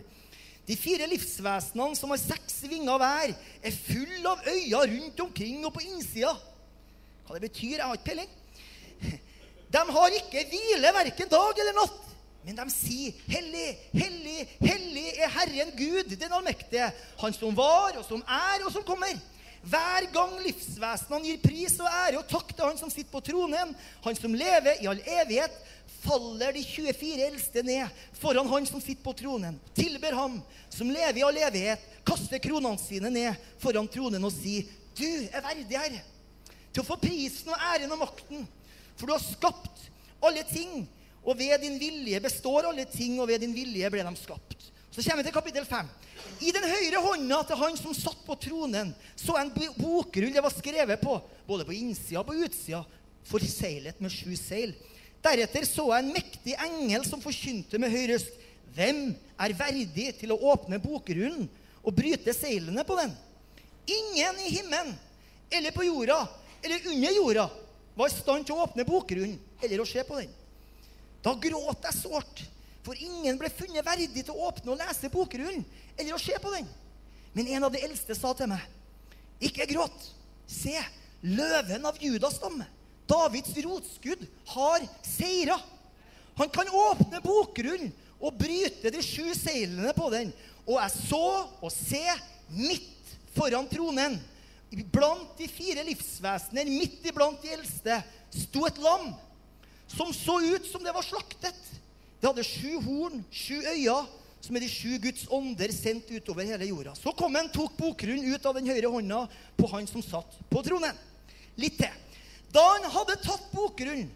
De 0.68 0.76
fire 0.76 1.08
livsvesenene 1.08 1.96
som 1.96 2.12
har 2.12 2.20
seks 2.20 2.60
vinger 2.68 3.00
hver, 3.00 3.32
er 3.64 3.80
full 3.88 4.28
av 4.28 4.44
øyne 4.44 4.82
rundt 4.92 5.24
omkring 5.24 5.64
og 5.64 5.72
på 5.72 5.86
innsida. 5.86 6.34
Hva 7.24 7.38
det 7.38 7.48
betyr, 7.48 7.78
jeg 7.78 7.86
har 7.86 7.96
ikke 7.96 8.10
peiling. 8.10 8.38
De 9.72 9.82
har 9.96 10.18
ikke 10.18 10.46
hvile 10.52 10.94
verken 11.00 11.32
dag 11.32 11.64
eller 11.64 11.78
natt. 11.80 12.12
Men 12.44 12.56
de 12.58 12.70
sier, 12.75 13.12
'Hellig, 13.28 13.78
hellig, 13.94 14.49
hellig 14.61 15.08
er 15.14 15.30
Herren 15.30 15.70
Gud, 15.76 16.16
den 16.16 16.32
allmektige', 16.32 16.90
Han 17.18 17.32
som 17.32 17.56
var, 17.56 17.94
og 17.99 18.04
som 18.04 18.22
er, 18.26 18.64
og 18.66 18.72
som 18.72 18.82
kommer. 18.82 19.14
Hver 19.62 20.08
gang 20.11 20.32
livsvesenene 20.42 21.22
gir 21.22 21.42
pris 21.42 21.76
og 21.78 21.87
ære 21.87 22.18
og 22.18 22.26
takk 22.26 22.50
til 22.50 22.66
Han 22.66 22.78
som 22.80 22.90
sitter 22.90 23.12
på 23.12 23.22
tronen, 23.22 23.76
Han 24.02 24.16
som 24.18 24.34
lever 24.34 24.82
i 24.82 24.88
all 24.90 24.99
evighet, 24.99 25.54
faller 26.02 26.50
de 26.56 26.64
24 26.66 27.26
eldste 27.28 27.62
ned 27.62 27.87
foran 28.18 28.50
Han 28.50 28.66
som 28.66 28.82
sitter 28.82 29.04
på 29.04 29.14
tronen, 29.14 29.61
tilber 29.78 30.18
Ham 30.18 30.40
som 30.70 30.90
lever 30.90 31.20
i 31.20 31.26
all 31.26 31.38
evighet, 31.38 31.84
kaster 32.02 32.42
kronene 32.42 32.80
sine 32.82 33.12
ned 33.14 33.38
foran 33.62 33.87
tronen 33.87 34.25
og 34.25 34.34
sier, 34.34 34.66
'Du 34.96 35.28
er 35.32 35.40
verdig, 35.40 35.78
Herre, 35.78 36.02
til 36.72 36.82
å 36.82 36.87
få 36.87 36.99
prisen 36.99 37.49
og 37.49 37.62
æren 37.70 37.92
og 37.92 38.02
makten.' 38.02 38.49
For 38.96 39.06
du 39.06 39.12
har 39.14 39.22
skapt 39.25 39.87
alle 40.22 40.42
ting, 40.44 40.88
og 41.22 41.38
ved 41.38 41.60
din 41.62 41.78
vilje 41.78 42.20
består 42.22 42.66
alle 42.68 42.84
ting, 42.90 43.20
og 43.20 43.28
ved 43.30 43.42
din 43.42 43.54
vilje 43.54 43.90
ble 43.90 44.02
de 44.02 44.14
skapt. 44.18 44.70
Så 44.92 45.02
kommer 45.02 45.22
vi 45.22 45.28
til 45.28 45.36
kapittel 45.36 45.66
5. 45.66 45.90
I 46.42 46.50
den 46.52 46.66
høyre 46.68 47.00
hånda 47.04 47.38
til 47.46 47.60
han 47.60 47.76
som 47.78 47.94
satt 47.96 48.24
på 48.26 48.36
tronen, 48.42 48.90
så 49.16 49.38
en 49.38 49.52
bokrull 49.78 50.32
det 50.34 50.42
var 50.42 50.52
skrevet 50.52 51.00
på, 51.00 51.16
både 51.46 51.66
på 51.68 51.76
innsida 51.76 52.20
og 52.20 52.28
på 52.28 52.36
utsida, 52.42 52.82
forseglet 53.30 54.02
med 54.02 54.12
sju 54.12 54.34
seil. 54.36 54.74
Deretter 55.22 55.64
så 55.68 55.86
jeg 55.92 56.02
en 56.02 56.12
mektig 56.12 56.56
engel 56.58 57.06
som 57.06 57.22
forkynte 57.22 57.78
med 57.78 57.94
høy 57.94 58.08
røst. 58.10 58.34
Hvem 58.74 59.12
er 59.44 59.54
verdig 59.54 60.08
til 60.18 60.32
å 60.34 60.40
åpne 60.52 60.80
bokrullen 60.82 61.46
og 61.82 61.94
bryte 61.94 62.34
seilene 62.34 62.82
på 62.88 62.96
den? 62.98 63.12
Ingen 63.86 64.42
i 64.42 64.52
himmelen 64.56 64.94
eller 65.52 65.74
på 65.74 65.84
jorda 65.86 66.24
eller 66.62 66.86
under 66.92 67.16
jorda 67.16 67.48
var 67.94 68.08
i 68.08 68.14
stand 68.14 68.46
til 68.46 68.56
å 68.56 68.64
åpne 68.64 68.86
bokrullen 68.88 69.36
eller 69.62 69.82
å 69.82 69.88
se 69.88 70.02
på 70.06 70.20
den. 70.20 70.30
Da 71.22 71.34
gråt 71.38 71.86
jeg 71.86 71.98
sårt, 72.00 72.42
for 72.82 72.98
ingen 72.98 73.38
ble 73.38 73.50
funnet 73.54 73.86
verdig 73.86 74.24
til 74.24 74.34
å 74.34 74.48
åpne 74.48 74.74
og 74.74 74.80
lese 74.80 75.10
bokrullen 75.12 75.62
eller 75.94 76.16
å 76.16 76.20
se 76.22 76.34
på 76.42 76.50
den. 76.56 76.66
Men 77.32 77.48
en 77.54 77.68
av 77.68 77.72
de 77.72 77.82
eldste 77.86 78.16
sa 78.18 78.32
til 78.36 78.50
meg, 78.50 78.62
ikke 79.42 79.68
gråt. 79.70 80.08
Se, 80.50 80.74
løven 81.22 81.86
av 81.88 82.00
Judas 82.02 82.36
stamme, 82.40 82.66
Davids 83.08 83.54
rotskudd, 83.64 84.26
har 84.54 84.84
seira. 85.06 85.56
Han 86.38 86.50
kan 86.52 86.68
åpne 86.68 87.22
bokrullen 87.24 87.92
og 88.22 88.36
bryte 88.38 88.90
de 88.94 89.02
sju 89.04 89.32
seilene 89.36 89.94
på 89.96 90.10
den. 90.12 90.30
Og 90.66 90.78
jeg 90.78 90.94
så 91.08 91.24
og 91.62 91.70
se 91.74 92.02
midt 92.52 93.14
foran 93.36 93.68
tronen 93.70 94.18
blant 94.92 95.36
de 95.36 95.48
fire 95.52 95.84
livsvesener, 95.84 96.68
midt 96.70 97.04
iblant 97.10 97.42
de 97.44 97.52
eldste, 97.52 97.98
sto 98.32 98.64
et 98.64 98.78
lam 98.80 99.10
som 99.96 100.12
så 100.14 100.40
ut 100.40 100.66
som 100.66 100.84
det 100.84 100.94
var 100.94 101.04
slaktet. 101.04 101.58
Det 102.20 102.28
hadde 102.30 102.44
sju 102.46 102.76
horn, 102.84 103.22
sju 103.30 103.58
øyne, 103.61 104.00
som 104.42 104.56
er 104.56 104.64
de 104.64 104.70
sju 104.70 104.96
Guds 105.02 105.26
ånder 105.30 105.70
sendt 105.75 106.11
utover 106.11 106.46
hele 106.49 106.66
jorda. 106.66 106.96
Så 106.99 107.12
kom 107.18 107.34
han, 107.38 107.50
tok 107.52 107.76
bokrullen 107.78 108.32
ut 108.32 108.46
av 108.46 108.56
den 108.58 108.70
høyre 108.70 108.90
hånda 108.90 109.25
på 109.58 109.70
han 109.70 109.87
som 109.90 110.02
satt 110.02 110.38
på 110.50 110.62
tronen. 110.66 110.99
Litt 111.61 111.78
til. 111.78 112.00
Da 112.52 112.62
han 112.75 112.88
hadde 112.94 113.20
tatt 113.22 113.46
bokrullen, 113.54 114.11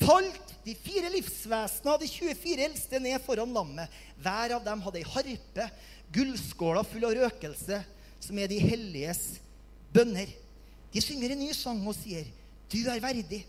falt 0.00 0.54
de 0.64 0.74
fire 0.76 1.10
livsvesenene 1.12 1.94
av 1.94 2.02
de 2.02 2.08
24 2.08 2.66
eldste 2.68 3.00
ned 3.02 3.18
foran 3.24 3.52
lammet. 3.54 3.90
Hver 4.22 4.56
av 4.56 4.64
dem 4.64 4.82
hadde 4.84 5.00
ei 5.00 5.08
harpe, 5.08 5.66
gullskåla 6.14 6.84
full 6.86 7.06
av 7.08 7.16
røkelse, 7.18 7.80
som 8.20 8.38
er 8.38 8.50
de 8.50 8.60
helliges 8.62 9.40
bønner. 9.94 10.30
De 10.92 11.02
synger 11.02 11.34
en 11.34 11.42
ny 11.42 11.52
sang 11.56 11.80
og 11.86 11.96
sier, 11.96 12.26
'Du 12.70 12.86
er 12.86 13.00
verdig 13.02 13.44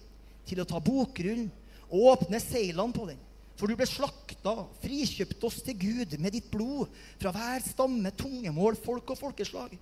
til 0.52 0.62
å 0.64 0.68
ta 0.68 0.80
bokrullen 0.84 1.50
og 1.90 2.08
åpne 2.14 2.40
seilene 2.44 2.96
på 2.96 3.10
den.' 3.10 3.28
For 3.60 3.70
du 3.70 3.78
ble 3.78 3.86
slakta, 3.86 4.56
frikjøpt 4.82 5.44
oss 5.46 5.60
til 5.62 5.76
Gud 5.78 6.16
med 6.18 6.34
ditt 6.34 6.48
blod 6.50 6.90
fra 7.22 7.30
hver 7.36 7.62
stamme, 7.62 8.10
tungemål, 8.18 8.80
folk 8.82 9.12
og 9.14 9.20
folkeslag. 9.20 9.76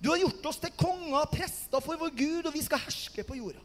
Du 0.00 0.08
har 0.08 0.22
gjort 0.22 0.46
oss 0.48 0.60
til 0.62 0.72
konger 0.78 1.18
og 1.18 1.34
prester 1.34 1.82
for 1.84 2.00
vår 2.00 2.14
Gud, 2.16 2.46
og 2.48 2.54
vi 2.54 2.62
skal 2.64 2.80
herske 2.86 3.24
på 3.28 3.36
jorda. 3.36 3.60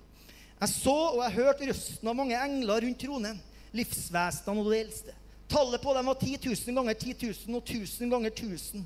Jeg 0.59 0.71
så 0.73 0.97
og 1.13 1.21
jeg 1.23 1.37
hørte 1.37 1.69
røsten 1.69 2.11
av 2.11 2.17
mange 2.17 2.39
engler 2.39 2.83
rundt 2.83 2.99
tronen, 3.05 3.39
livsvesenene 3.71 4.65
og 4.65 4.69
de 4.73 4.81
eldste. 4.81 5.15
Tallet 5.53 5.83
på 5.83 5.95
dem 5.95 6.11
var 6.11 6.19
10 6.19 6.37
000 6.43 6.77
ganger 6.81 6.99
10 6.99 7.15
000 7.47 7.57
og 7.59 7.63
1000 7.63 8.13
ganger 8.13 8.35
1000. 8.35 8.85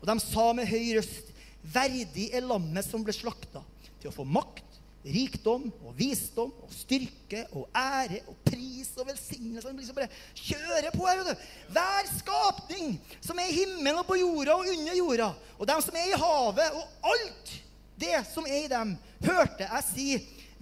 Og 0.00 0.04
de 0.10 0.16
sa 0.26 0.50
med 0.56 0.70
høy 0.70 0.96
røst 0.98 1.32
Verdig 1.66 2.28
er 2.34 2.44
lammet 2.46 2.86
som 2.86 3.02
ble 3.02 3.10
slakta, 3.14 3.62
til 3.98 4.10
å 4.10 4.14
få 4.14 4.22
makt, 4.22 4.65
rikdom 5.06 5.68
og 5.84 5.94
visdom 5.98 6.50
og 6.64 6.72
styrke 6.74 7.44
og 7.52 7.68
ære 7.76 8.22
og 8.26 8.36
pris 8.46 8.90
og 8.98 9.06
velsignelse. 9.08 9.68
Han 9.68 9.78
liksom 9.78 9.98
bare 9.98 10.10
kjører 10.34 10.90
på 10.94 11.06
vet 11.06 11.28
du. 11.30 11.44
Hver 11.76 12.10
skapning 12.18 12.96
som 13.20 13.38
er 13.38 13.50
i 13.50 13.58
himmelen 13.60 14.00
og 14.02 14.08
på 14.08 14.18
jorda 14.20 14.56
og 14.56 14.72
under 14.72 14.98
jorda, 14.98 15.30
og 15.58 15.70
dem 15.70 15.84
som 15.84 15.98
er 15.98 16.10
i 16.10 16.18
havet, 16.20 16.80
og 16.80 17.12
alt 17.12 17.54
det 18.00 18.18
som 18.32 18.48
er 18.48 18.64
i 18.64 18.72
dem, 18.72 18.96
hørte 19.24 19.68
jeg 19.68 19.86
si 19.90 20.08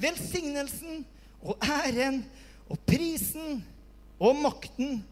velsignelsen 0.00 1.02
og 1.44 1.58
æren 1.64 2.22
og 2.70 2.78
prisen 2.86 3.62
og 4.18 4.36
makten 4.38 5.02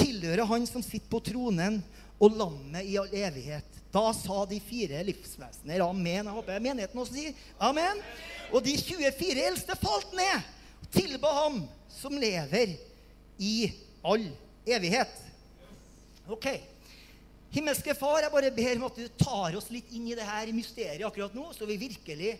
tilhører 0.00 0.48
han 0.48 0.66
som 0.68 0.82
sitter 0.84 1.10
på 1.10 1.20
tronen 1.24 1.80
og 2.20 2.36
lammet 2.36 2.84
i 2.86 2.98
all 3.00 3.12
evighet. 3.16 3.78
Da 3.90 4.12
sa 4.14 4.44
de 4.46 4.60
fire 4.62 5.00
livsvesener 5.08 5.82
amen. 5.82 6.28
Jeg 6.28 6.36
håper 6.36 6.62
menigheten 6.62 7.00
også 7.00 7.16
sier 7.16 7.46
amen. 7.58 8.02
Og 8.52 8.62
de 8.66 8.76
24 8.78 9.46
eldste 9.48 9.76
falt 9.80 10.12
ned 10.14 10.36
og 10.82 10.90
tilba 10.94 11.32
ham 11.40 11.62
som 11.90 12.14
lever 12.20 12.76
i 13.40 13.70
all 14.06 14.28
evighet. 14.68 15.12
Ok. 16.30 16.46
Himmelske 17.50 17.96
Far, 17.98 18.20
jeg 18.22 18.30
bare 18.30 18.52
ber 18.54 18.76
om 18.78 18.86
at 18.86 18.98
du 19.00 19.06
tar 19.18 19.56
oss 19.58 19.72
litt 19.74 19.90
inn 19.96 20.06
i 20.06 20.14
det 20.14 20.26
her 20.26 20.52
mysteriet 20.54 21.02
akkurat 21.08 21.34
nå, 21.34 21.48
så 21.50 21.66
vi 21.66 21.80
virkelig 21.80 22.36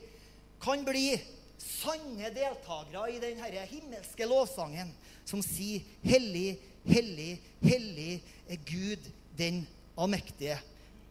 kan 0.63 0.85
bli 0.87 1.17
sanne 1.61 2.31
deltakere 2.35 3.09
i 3.11 3.19
den 3.23 3.41
himmelske 3.43 4.29
lovsangen 4.29 4.93
som 5.27 5.43
sier 5.43 5.83
'Hellig, 6.05 6.61
hellig, 6.87 7.41
hellig 7.63 8.21
er 8.49 8.63
Gud 8.65 9.11
den 9.41 9.65
allmektige'. 9.97 10.61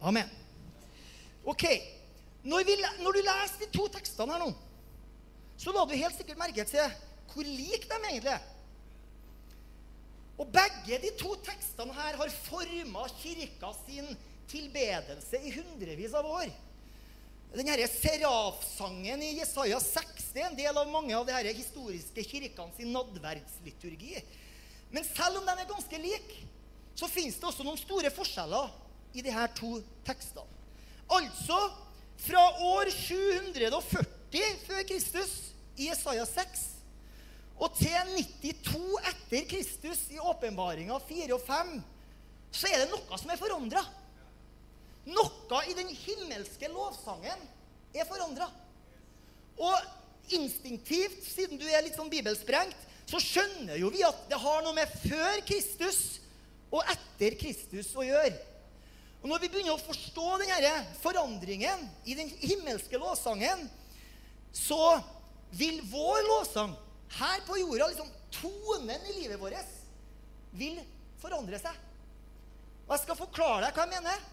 Amen. 0.02 0.30
Ok. 1.44 1.66
Når, 2.44 2.64
vi, 2.64 2.76
når, 3.04 3.12
du 3.18 3.22
leser 3.26 3.66
de 3.66 3.68
to 3.76 3.88
tekstene 3.92 4.34
her 4.34 4.46
nå, 4.46 4.54
så 5.60 5.74
la 5.76 5.84
du 5.84 5.98
helt 5.98 6.16
sikkert 6.16 6.40
merke 6.40 6.64
til 6.64 6.98
hvor 7.34 7.46
like 7.46 7.90
de 7.90 7.98
egentlig 8.08 8.32
er. 8.32 8.46
Og 10.40 10.48
begge 10.56 11.02
de 11.04 11.12
to 11.20 11.34
tekstene 11.44 11.94
her 11.94 12.16
har 12.16 12.32
forma 12.48 13.04
kirka 13.20 13.74
sin 13.84 14.08
tilbedelse 14.50 15.42
i 15.44 15.52
hundrevis 15.58 16.16
av 16.16 16.30
år. 16.30 16.48
Denne 17.50 17.88
serafsangen 17.90 19.24
i 19.26 19.34
Jesaja 19.40 19.80
6 19.82 20.30
er 20.38 20.48
en 20.48 20.58
del 20.58 20.78
av 20.78 20.90
mange 20.94 21.16
av 21.18 21.26
de 21.28 21.54
historiske 21.58 22.24
kirkene 22.24 22.76
sin 22.78 22.94
nadverdsliturgi. 22.94 24.22
Men 24.94 25.06
selv 25.06 25.42
om 25.42 25.50
de 25.50 25.56
er 25.58 25.70
ganske 25.70 26.02
like, 26.02 26.46
så 27.00 27.08
fins 27.08 27.38
det 27.40 27.48
også 27.48 27.64
noen 27.64 27.80
store 27.80 28.12
forskjeller 28.12 28.74
i 29.16 29.24
her 29.24 29.52
to 29.56 29.78
tekstene. 30.08 30.46
Altså 31.10 31.58
fra 32.20 32.42
år 32.76 32.92
740 32.94 34.58
før 34.68 34.84
Kristus 34.90 35.32
i 35.80 35.88
Jesaja 35.88 36.26
6 36.28 36.66
og 37.60 37.74
til 37.76 37.96
92 38.44 38.84
etter 39.10 39.48
Kristus 39.50 40.04
i 40.14 40.20
åpenbaringa 40.20 40.96
4 41.08 41.36
og 41.36 41.42
5, 41.44 41.72
så 42.56 42.70
er 42.70 42.84
det 42.84 42.92
noe 42.94 43.20
som 43.20 43.34
er 43.34 43.40
forandra. 43.40 43.82
Noe 45.10 45.64
i 45.68 45.76
den 45.76 45.90
himmelske 45.92 46.70
lovsangen 46.72 47.42
er 47.92 48.08
forandra. 48.08 48.48
Og 49.60 50.36
instinktivt, 50.38 51.20
siden 51.26 51.60
du 51.60 51.66
er 51.68 51.84
litt 51.84 51.98
sånn 52.00 52.12
bibelsprengt, 52.12 52.78
så 53.10 53.20
skjønner 53.20 53.80
jo 53.82 53.90
vi 53.92 54.06
at 54.08 54.28
det 54.32 54.40
har 54.40 54.64
noe 54.64 54.78
med 54.78 54.92
før 55.04 55.42
Kristus 55.50 56.20
og 56.70 56.86
etter 56.94 57.36
Kristus 57.40 57.92
å 57.98 58.06
gjøre. 58.06 58.38
Og 59.20 59.28
Når 59.28 59.42
vi 59.44 59.50
begynner 59.52 59.76
å 59.76 59.84
forstå 59.84 60.28
denne 60.40 60.74
forandringen 61.02 61.82
i 62.08 62.16
den 62.16 62.30
himmelske 62.40 63.00
lovsangen, 63.02 63.66
så 64.56 65.00
vil 65.52 65.82
vår 65.90 66.24
lovsang 66.28 66.76
her 67.20 67.44
på 67.48 67.58
jorda, 67.60 67.90
liksom 67.90 68.10
tonen 68.40 69.10
i 69.10 69.18
livet 69.20 69.42
vårt, 69.42 69.78
vil 70.56 70.80
forandre 71.22 71.60
seg. 71.62 71.76
Og 72.88 72.96
Jeg 72.96 73.04
skal 73.04 73.20
forklare 73.20 73.68
deg 73.68 73.76
hva 73.76 73.86
jeg 73.86 73.96
mener. 73.98 74.28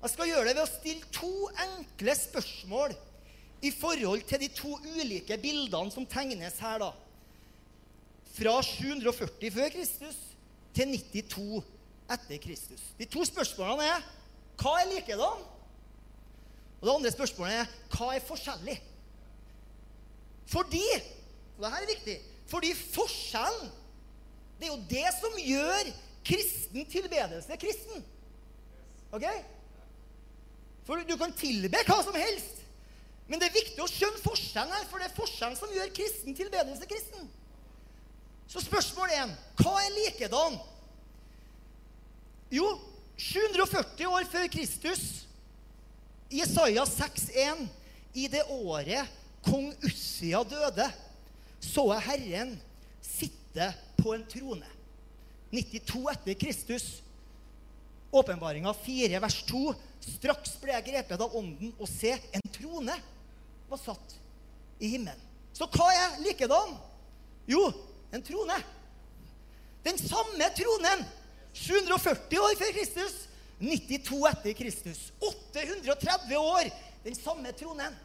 Jeg 0.00 0.12
skal 0.14 0.30
gjøre 0.30 0.46
det 0.48 0.56
ved 0.56 0.64
å 0.64 0.70
stille 0.70 1.12
to 1.12 1.32
enkle 1.66 2.16
spørsmål 2.16 2.94
i 3.60 3.72
forhold 3.74 4.22
til 4.28 4.40
de 4.40 4.48
to 4.56 4.78
ulike 4.96 5.36
bildene 5.40 5.92
som 5.92 6.06
tegnes 6.08 6.56
her. 6.62 6.80
da. 6.80 6.92
Fra 8.32 8.54
740 8.64 9.52
før 9.52 9.72
Kristus 9.74 10.29
til 10.74 10.94
92 10.96 11.62
etter 12.10 12.42
Kristus. 12.42 12.82
De 12.98 13.06
to 13.10 13.24
spørsmålene 13.26 13.86
er 13.86 14.06
hva 14.60 14.76
er 14.80 14.90
likedan? 14.90 15.44
Og 16.80 16.86
det 16.86 16.94
andre 16.94 17.12
spørsmålet 17.14 17.62
er 17.62 17.72
hva 17.94 18.12
er 18.16 18.24
forskjellig? 18.24 18.76
Fordi 20.50 20.84
og 21.60 21.64
det 21.66 21.72
her 21.74 21.82
er 21.84 21.92
viktig 21.94 22.20
fordi 22.50 22.70
forskjellen 22.74 23.68
Det 24.58 24.66
er 24.66 24.72
jo 24.72 24.80
det 24.90 25.10
som 25.16 25.36
gjør 25.38 25.90
kristen 26.26 26.86
tilbedelse 26.92 27.56
kristen. 27.56 28.02
Ok? 29.12 29.24
For 30.84 31.00
du 31.06 31.14
kan 31.16 31.32
tilbe 31.32 31.80
hva 31.86 31.96
som 32.04 32.16
helst. 32.18 32.58
Men 33.30 33.40
det 33.40 33.48
er 33.48 33.54
viktig 33.54 33.80
å 33.80 33.88
skjønne 33.88 34.20
forskjellen 34.20 34.74
her, 34.74 34.84
for 34.90 35.00
det 35.00 35.06
er 35.08 35.16
forskjellen 35.16 35.56
som 35.56 35.72
gjør 35.72 35.92
kristen 35.96 36.36
tilbedelse 36.36 36.88
kristen. 36.90 37.30
Så 38.50 38.62
spørsmål 38.64 39.12
én 39.14 39.32
Hva 39.60 39.76
er 39.78 39.92
likedan? 39.94 40.56
Jo, 42.50 42.66
740 43.20 44.08
år 44.10 44.24
før 44.26 44.48
Kristus, 44.50 45.02
Isaiah 46.30 46.86
6,1, 46.88 47.68
i 48.18 48.26
det 48.26 48.42
året 48.50 49.06
kong 49.46 49.68
Ussia 49.86 50.40
døde, 50.42 50.88
så 51.62 51.84
jeg 51.92 52.06
Herren 52.08 52.56
sitte 53.04 53.68
på 54.00 54.16
en 54.16 54.24
trone. 54.26 54.66
92 55.52 56.02
etter 56.10 56.38
Kristus. 56.40 56.88
Åpenbaringa 58.10 58.72
4, 58.74 59.20
vers 59.22 59.38
2. 59.46 59.62
Straks 60.16 60.56
ble 60.58 60.74
jeg 60.74 60.88
grepet 60.88 61.22
av 61.22 61.36
ånden, 61.38 61.70
og 61.78 61.86
se, 61.90 62.16
en 62.34 62.50
trone 62.54 62.96
var 63.70 63.78
satt 63.78 64.16
i 64.82 64.90
himmelen. 64.96 65.22
Så 65.54 65.68
hva 65.70 65.86
er 65.94 66.18
likedan? 66.24 66.74
Jo, 67.50 67.68
en 68.10 68.22
trone. 68.22 68.58
Den 69.82 69.98
samme 69.98 70.50
tronen. 70.56 71.04
740 71.52 72.38
år 72.38 72.54
før 72.58 72.72
Kristus. 72.76 73.16
92 73.60 74.20
etter 74.30 74.52
Kristus. 74.52 75.00
830 75.20 76.36
år. 76.36 76.70
Den 77.04 77.16
samme 77.16 77.52
tronen. 77.52 77.96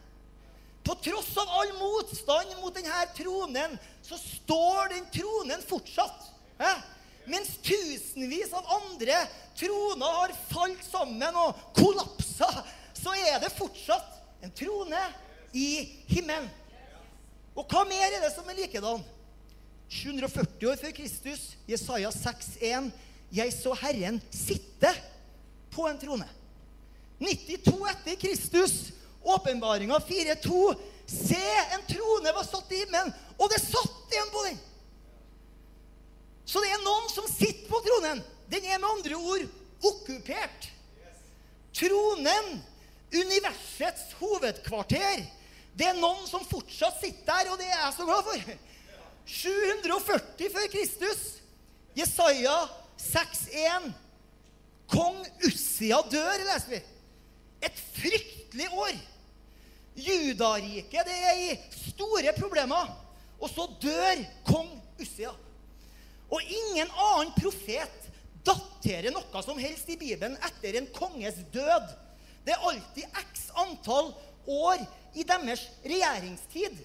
På 0.86 0.96
tross 1.02 1.32
av 1.42 1.50
all 1.50 1.72
motstand 1.80 2.60
mot 2.62 2.76
denne 2.76 3.06
tronen, 3.18 3.72
så 4.06 4.18
står 4.22 4.92
den 4.94 5.08
tronen 5.16 5.64
fortsatt. 5.66 6.28
Eh? 6.62 6.84
Mens 7.26 7.56
tusenvis 7.66 8.54
av 8.54 8.68
andre 8.76 9.18
troner 9.58 10.20
har 10.20 10.36
falt 10.52 10.84
sammen 10.86 11.40
og 11.42 11.64
kollapsa, 11.74 12.52
så 12.94 13.16
er 13.18 13.40
det 13.42 13.50
fortsatt 13.58 14.46
en 14.46 14.54
trone 14.54 15.02
i 15.58 15.68
himmelen. 16.12 16.52
Og 17.56 17.66
hva 17.72 17.82
mer 17.88 18.06
er 18.12 18.22
det 18.22 18.34
som 18.36 18.46
er 18.52 18.60
likedan? 18.60 19.02
740 19.90 20.70
år 20.72 20.80
før 20.82 20.94
Kristus, 20.98 21.44
Jesaja 21.70 22.10
6,1. 22.14 22.90
Jeg 23.36 23.54
så 23.54 23.74
Herren 23.82 24.20
sitte 24.34 24.92
på 25.74 25.88
en 25.90 26.00
trone. 26.00 26.28
92 27.20 27.74
etter 27.92 28.20
Kristus, 28.20 28.76
åpenbaringa 29.24 30.00
4,2. 30.04 30.76
Se, 31.06 31.42
en 31.76 31.84
trone 31.90 32.34
var 32.34 32.48
satt 32.48 32.72
i 32.74 32.82
himmelen, 32.82 33.12
og 33.38 33.52
det 33.52 33.62
satt 33.62 34.16
en 34.20 34.32
på 34.34 34.46
den. 34.48 34.62
Så 36.46 36.62
det 36.62 36.72
er 36.74 36.86
noen 36.86 37.10
som 37.12 37.28
sitter 37.30 37.68
på 37.70 37.82
tronen. 37.86 38.22
Den 38.50 38.66
er 38.66 38.82
med 38.82 38.90
andre 38.90 39.18
ord 39.18 39.46
okkupert. 39.86 40.70
Tronen, 41.76 42.52
universets 43.14 44.14
hovedkvarter, 44.20 45.26
det 45.76 45.90
er 45.90 45.98
noen 46.00 46.24
som 46.30 46.46
fortsatt 46.48 47.02
sitter 47.02 47.28
der, 47.28 47.52
og 47.52 47.60
det 47.60 47.68
er 47.68 47.82
jeg 47.82 47.96
så 47.98 48.08
glad 48.08 48.24
for. 48.30 48.54
740 49.26 50.50
før 50.54 50.68
Kristus. 50.72 51.24
Jesaja 51.98 52.56
6,1. 53.02 53.92
Kong 54.92 55.18
Ussia 55.48 56.02
dør, 56.12 56.44
leser 56.46 56.76
vi. 56.76 56.82
Et 57.66 57.84
fryktelig 57.96 58.70
år. 58.70 58.96
Judariket 59.96 61.08
det 61.08 61.16
er 61.32 61.42
i 61.42 61.52
store 61.90 62.36
problemer. 62.38 62.92
Og 63.40 63.50
så 63.52 63.68
dør 63.82 64.22
kong 64.48 64.70
Ussia. 65.02 65.34
Og 66.30 66.42
ingen 66.42 66.90
annen 66.90 67.34
profet 67.38 68.10
daterer 68.46 69.14
noe 69.14 69.42
som 69.46 69.58
helst 69.62 69.90
i 69.90 69.98
Bibelen 70.00 70.38
etter 70.46 70.78
en 70.80 70.90
konges 70.94 71.38
død. 71.54 71.88
Det 72.46 72.54
er 72.54 72.68
alltid 72.70 73.22
x 73.32 73.48
antall 73.58 74.12
år 74.46 74.84
i 75.18 75.26
deres 75.26 75.66
regjeringstid. 75.86 76.78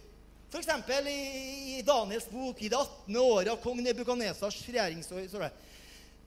F.eks. 0.51 0.67
I, 1.07 1.79
i 1.79 1.83
Daniels 1.87 2.27
bok 2.31 2.63
i 2.63 2.69
det 2.69 2.77
18. 2.77 3.17
året 3.17 3.53
av 3.53 3.61
kong 3.63 3.83
Nebukanesars 3.83 4.59
regjeringsår. 4.67 5.47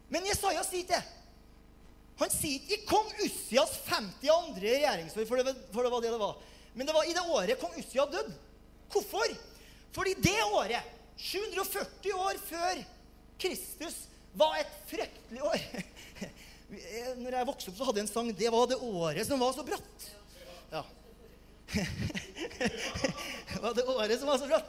Men 0.08 0.30
Jesaja 0.30 0.64
sier 0.64 0.86
ikke 0.86 0.96
det. 0.96 1.20
Han 2.22 2.32
sier 2.32 2.62
ikke 2.62 2.78
i 2.78 2.86
kong 2.88 3.10
Ussias 3.26 3.74
52. 3.90 4.62
regjeringsår, 4.64 5.26
for 5.28 5.42
det, 5.42 5.56
for 5.74 5.84
det 5.84 5.92
var 5.92 6.06
det 6.06 6.14
det 6.14 6.22
var. 6.22 6.40
Men 6.74 6.88
det 6.88 6.96
var 6.96 7.10
i 7.10 7.16
det 7.16 7.26
året 7.36 7.60
kong 7.62 7.76
Ussia 7.82 8.06
døde. 8.10 8.34
Hvorfor? 8.94 9.36
Fordi 9.94 10.16
det 10.22 10.40
året, 10.46 10.90
740 11.18 12.16
år 12.18 12.40
før 12.48 12.82
Kristus, 13.42 14.06
var 14.34 14.56
et 14.62 14.74
fryktelig 14.90 15.44
år. 15.46 15.68
Når 17.22 17.36
jeg 17.36 17.48
vokste 17.50 17.70
opp, 17.70 17.78
så 17.78 17.88
hadde 17.90 18.02
jeg 18.02 18.08
en 18.08 18.14
sang 18.14 18.32
'Det 18.34 18.50
var 18.50 18.70
det 18.72 18.80
året 18.82 19.28
som 19.28 19.42
var 19.42 19.54
så 19.54 19.66
bratt'. 19.66 20.08
Ja. 20.72 20.82
Var 23.64 23.74
det 23.78 23.86
året 23.88 24.20
som 24.20 24.30
var 24.30 24.38
så 24.42 24.50
flott? 24.50 24.68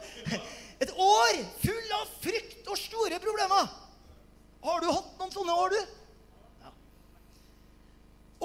Et 0.83 0.91
år 0.91 1.41
full 1.61 1.93
av 1.99 2.13
frykt 2.23 2.67
og 2.71 2.79
store 2.79 3.19
problemer. 3.23 3.69
Har 4.65 4.81
du 4.81 4.89
hatt 4.89 5.19
noen 5.19 5.33
sånne 5.33 5.55
år, 5.61 5.75
du? 5.75 5.81
Ja. 6.63 6.71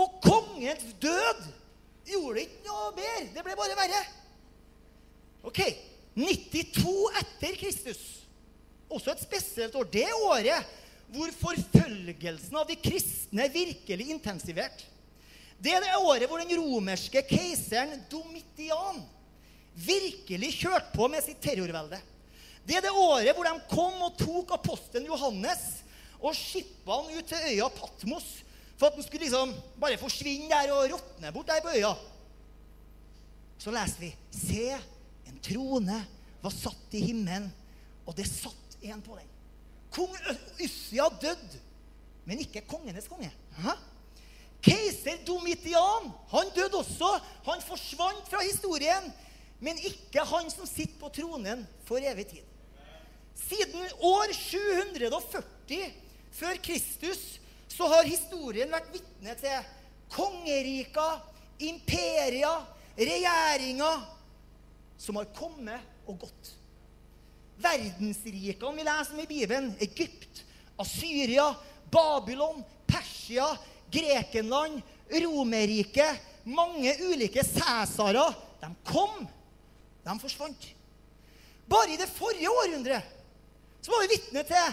Og 0.05 0.19
kongens 0.25 0.85
død 1.03 1.41
gjorde 2.11 2.45
ikke 2.45 2.67
noe 2.69 2.93
bedre. 2.97 3.29
Det 3.35 3.45
ble 3.47 3.57
bare 3.59 3.79
verre. 3.79 4.03
Ok, 5.49 5.63
92 6.19 6.95
etter 7.23 7.57
Kristus. 7.61 8.03
Også 8.91 9.15
et 9.15 9.25
spesielt 9.25 9.77
år. 9.79 9.89
Det 9.91 10.09
året 10.19 10.77
hvor 11.11 11.33
forfølgelsen 11.41 12.59
av 12.61 12.69
de 12.69 12.77
kristne 12.79 13.49
virkelig 13.51 14.11
intensiverte. 14.15 14.87
Det 15.61 15.73
er 15.77 15.85
det 15.85 15.97
året 16.01 16.29
hvor 16.29 16.41
den 16.41 16.57
romerske 16.57 17.23
keiseren 17.29 17.99
Domitian 18.11 19.03
virkelig 19.77 20.55
kjørte 20.63 20.95
på 20.95 21.09
med 21.13 21.25
sitt 21.25 21.41
terrorvelde. 21.45 22.01
Det 22.65 22.79
er 22.79 22.85
det 22.85 22.93
året 22.95 23.35
hvor 23.37 23.47
de 23.47 23.69
kom 23.71 24.07
og 24.07 24.17
tok 24.21 24.55
apostelen 24.57 25.09
Johannes 25.11 25.65
og 26.21 26.37
skippa 26.37 27.01
han 27.01 27.19
ut 27.19 27.29
til 27.29 27.51
øya 27.53 27.69
Patmos 27.77 28.29
for 28.81 28.89
at 28.89 28.97
han 28.97 29.05
skulle 29.05 29.27
liksom 29.27 29.53
bare 29.81 30.01
forsvinne 30.01 30.49
der 30.49 30.73
og 30.73 30.89
råtne 30.95 31.33
bort 31.35 31.51
der 31.53 31.61
på 31.65 31.75
øya. 31.77 31.93
Så 33.61 33.73
leser 33.75 34.07
vi 34.07 34.15
Se, 34.33 34.65
en 35.29 35.41
trone 35.45 35.99
var 36.41 36.55
satt 36.55 36.97
i 36.97 37.03
himmelen, 37.11 37.51
og 38.09 38.17
det 38.17 38.25
satt 38.25 38.79
en 38.81 39.03
på 39.05 39.19
den. 39.19 39.29
Kong 39.93 40.15
Ussia 40.63 41.11
døde, 41.21 41.61
men 42.25 42.41
ikke 42.41 42.65
kongenes 42.69 43.09
konge. 43.11 43.29
Hæ? 43.61 43.75
Keiser 44.65 45.23
Domitian 45.27 46.11
han 46.31 46.53
døde 46.55 46.81
også. 46.83 47.11
Han 47.49 47.63
forsvant 47.65 48.29
fra 48.29 48.43
historien. 48.45 49.11
Men 49.61 49.81
ikke 49.85 50.25
han 50.25 50.49
som 50.53 50.69
sitter 50.69 50.97
på 51.01 51.11
tronen 51.13 51.67
for 51.89 52.01
evig 52.01 52.27
tid. 52.31 52.47
Siden 53.37 53.83
år 54.05 54.33
740 54.37 55.91
før 56.33 56.61
Kristus 56.65 57.41
så 57.71 57.89
har 57.89 58.09
historien 58.09 58.73
vært 58.73 58.91
vitne 58.93 59.35
til 59.41 59.69
kongeriker, 60.13 61.21
imperier, 61.63 62.65
regjeringer 62.99 64.03
som 65.01 65.21
har 65.21 65.29
kommet 65.37 66.09
og 66.09 66.25
gått. 66.27 66.53
Verdensrikene 67.61 68.77
vi 68.77 68.87
leser 68.87 69.17
om 69.17 69.23
i 69.23 69.29
Bibelen, 69.29 69.71
Egypt, 69.85 70.45
Asyria, 70.81 71.51
Babylon, 71.93 72.65
Persia, 72.89 73.47
Grekenland, 73.93 74.83
Romerriket, 75.11 76.21
mange 76.45 76.95
ulike 77.11 77.45
cæsarer. 77.45 78.37
De 78.61 78.69
kom, 78.87 79.27
de 80.05 80.19
forsvant. 80.21 80.69
Bare 81.71 81.95
i 81.95 81.99
det 82.01 82.11
forrige 82.11 82.51
århundret 82.51 83.17
så 83.81 83.93
var 83.93 84.03
vi 84.03 84.17
vitne 84.17 84.43
til 84.45 84.73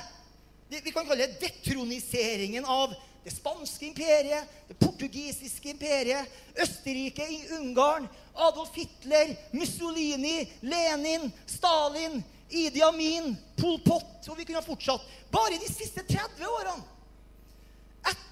det 0.68 0.82
vi 0.84 0.92
kan 0.92 1.06
kalle 1.08 1.28
det 1.30 1.40
detroniseringen 1.40 2.66
av 2.68 2.92
det 3.24 3.32
spanske 3.32 3.86
imperiet, 3.88 4.48
det 4.68 4.76
portugisiske 4.80 5.70
imperiet, 5.70 6.28
Østerrike, 6.56 7.28
Ungarn, 7.60 8.08
Adolf 8.36 8.76
Hitler, 8.76 9.34
Mussolini, 9.52 10.46
Lenin, 10.62 11.32
Stalin, 11.46 12.22
Idi 12.50 12.84
Amin, 12.84 13.34
Pol 13.60 13.80
Pot 13.84 14.30
Og 14.30 14.38
vi 14.38 14.46
kunne 14.46 14.62
ha 14.62 14.64
fortsatt. 14.64 15.04
Bare 15.32 15.60
de 15.60 15.68
siste 15.72 16.04
30 16.08 16.48
årene 16.48 16.97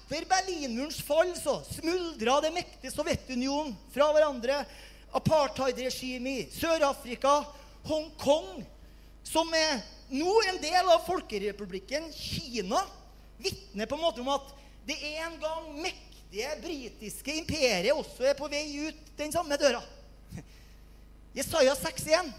etter 0.06 0.26
Berlinmurens 0.28 1.02
fall 1.02 1.32
så 1.36 1.62
smuldra 1.66 2.40
det 2.40 2.52
mektige 2.54 2.92
Sovjetunionen 2.94 3.74
fra 3.90 4.12
hverandre. 4.14 4.60
Apartheidregimet 5.16 6.44
i 6.44 6.60
Sør-Afrika, 6.60 7.40
Hongkong, 7.86 8.62
som 9.26 9.50
er 9.54 9.80
nå 10.12 10.30
en 10.46 10.60
del 10.62 10.90
av 10.92 11.02
folkerepublikken 11.06 12.06
Kina, 12.14 12.82
vitner 13.42 13.88
på 13.88 13.96
en 13.96 14.04
måte 14.04 14.22
om 14.22 14.30
at 14.34 14.52
det 14.86 14.96
en 15.16 15.34
gang 15.42 15.72
mektige 15.82 16.52
britiske 16.62 17.34
imperiet 17.40 17.94
også 17.94 18.28
er 18.30 18.38
på 18.38 18.50
vei 18.50 18.64
ut 18.86 19.10
den 19.18 19.34
samme 19.34 19.58
døra. 19.58 19.82
Jesaja 21.34 21.74
6,1. 21.74 22.30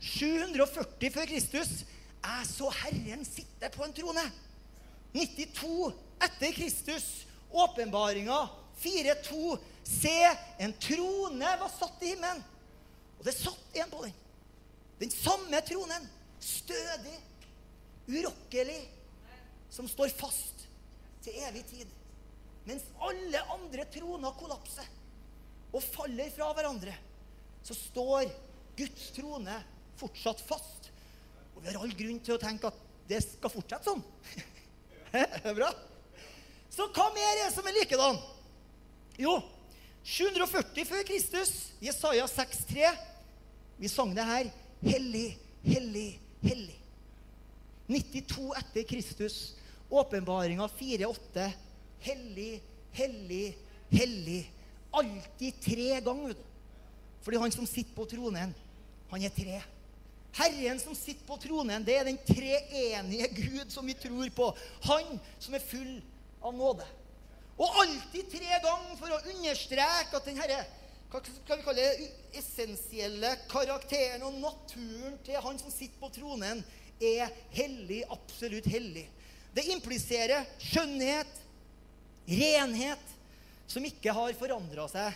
740 0.00 1.12
før 1.12 1.28
Kristus. 1.28 1.70
Jeg 2.26 2.48
så 2.48 2.72
Herren 2.82 3.24
sitte 3.28 3.70
på 3.74 3.84
en 3.84 3.94
trone. 3.96 4.24
92 5.16 6.05
etter 6.24 6.52
Kristus. 6.52 7.26
Åpenbaringa 7.50 8.48
4,2. 8.78 9.58
Se, 9.82 10.36
en 10.58 10.72
trone 10.72 11.56
var 11.60 11.70
satt 11.78 12.02
i 12.02 12.12
himmelen. 12.12 12.42
Og 13.18 13.24
det 13.24 13.34
satt 13.36 13.78
en 13.80 13.90
på 13.90 14.02
den. 14.04 14.14
Den 15.00 15.12
samme 15.12 15.60
tronen. 15.66 16.08
Stødig, 16.40 17.16
urokkelig, 18.06 18.80
som 19.72 19.88
står 19.88 20.12
fast 20.14 20.66
til 21.24 21.38
evig 21.48 21.64
tid. 21.70 21.88
Mens 22.66 22.84
alle 23.02 23.40
andre 23.54 23.86
troner 23.94 24.34
kollapser 24.38 24.86
og 25.74 25.82
faller 25.82 26.30
fra 26.34 26.50
hverandre, 26.54 26.94
så 27.66 27.74
står 27.74 28.28
Guds 28.78 29.10
trone 29.16 29.56
fortsatt 29.98 30.42
fast. 30.46 30.90
Og 31.54 31.62
vi 31.62 31.70
har 31.70 31.80
all 31.80 31.94
grunn 31.98 32.20
til 32.22 32.36
å 32.36 32.42
tenke 32.42 32.70
at 32.70 32.80
det 33.08 33.22
skal 33.24 33.52
fortsette 33.52 33.90
sånn. 33.90 34.04
Det 35.16 35.48
er 35.48 35.54
bra. 35.56 35.70
Så 36.76 36.84
hva 36.92 37.06
mer 37.14 37.30
er 37.30 37.46
det 37.46 37.52
som 37.54 37.64
er 37.64 37.76
likedan? 37.78 38.18
Jo, 39.16 39.38
740 40.04 40.84
før 40.84 41.04
Kristus, 41.08 41.52
Jesaja 41.80 42.26
6,3. 42.28 42.90
Vi 43.80 43.88
sang 43.88 44.12
det 44.16 44.24
her. 44.28 44.50
Hellig, 44.84 45.30
hellig, 45.64 46.10
hellig. 46.44 46.74
92 47.88 48.50
etter 48.60 48.84
Kristus, 48.90 49.36
åpenbaringa 49.88 50.66
4,8. 50.76 51.46
Hellig, 52.04 52.58
hellig, 52.98 53.46
hellig. 53.94 54.42
Alltid 54.92 55.62
tre 55.64 55.88
ganger. 56.04 56.36
Fordi 57.24 57.40
han 57.40 57.54
som 57.54 57.66
sitter 57.66 57.96
på 57.96 58.04
tronen, 58.10 58.52
han 59.10 59.24
er 59.24 59.32
tre. 59.32 59.62
Herren 60.36 60.78
som 60.82 60.92
sitter 60.94 61.24
på 61.24 61.38
tronen, 61.40 61.84
det 61.86 61.96
er 61.96 62.04
den 62.10 62.20
treenige 62.28 63.30
Gud 63.32 63.72
som 63.72 63.88
vi 63.88 63.96
tror 63.96 64.28
på. 64.36 64.50
Han 64.90 65.16
som 65.40 65.56
er 65.56 65.64
full 65.64 65.96
av 66.46 66.56
nåde. 66.56 66.86
Og 67.56 67.78
alltid 67.82 68.28
tre 68.30 68.58
ganger 68.62 68.98
for 68.98 69.12
å 69.12 69.22
understreke 69.32 70.18
at 70.18 70.28
den 70.28 70.40
herre 70.40 70.64
hva 71.06 71.20
skal 71.22 71.60
vi 71.60 71.64
kalle 71.64 71.82
det, 71.84 72.08
essensielle 72.36 73.30
karakteren 73.48 74.24
og 74.26 74.40
naturen 74.42 75.14
til 75.24 75.38
han 75.40 75.58
som 75.60 75.70
sitter 75.70 76.00
på 76.00 76.10
tronen, 76.16 76.64
er 76.98 77.30
hellig, 77.54 78.02
absolutt 78.10 78.66
hellig. 78.68 79.04
Det 79.54 79.64
impliserer 79.72 80.48
skjønnhet, 80.60 81.30
renhet, 82.26 83.12
som 83.70 83.86
ikke 83.86 84.14
har 84.14 84.34
forandra 84.38 84.88
seg 84.90 85.14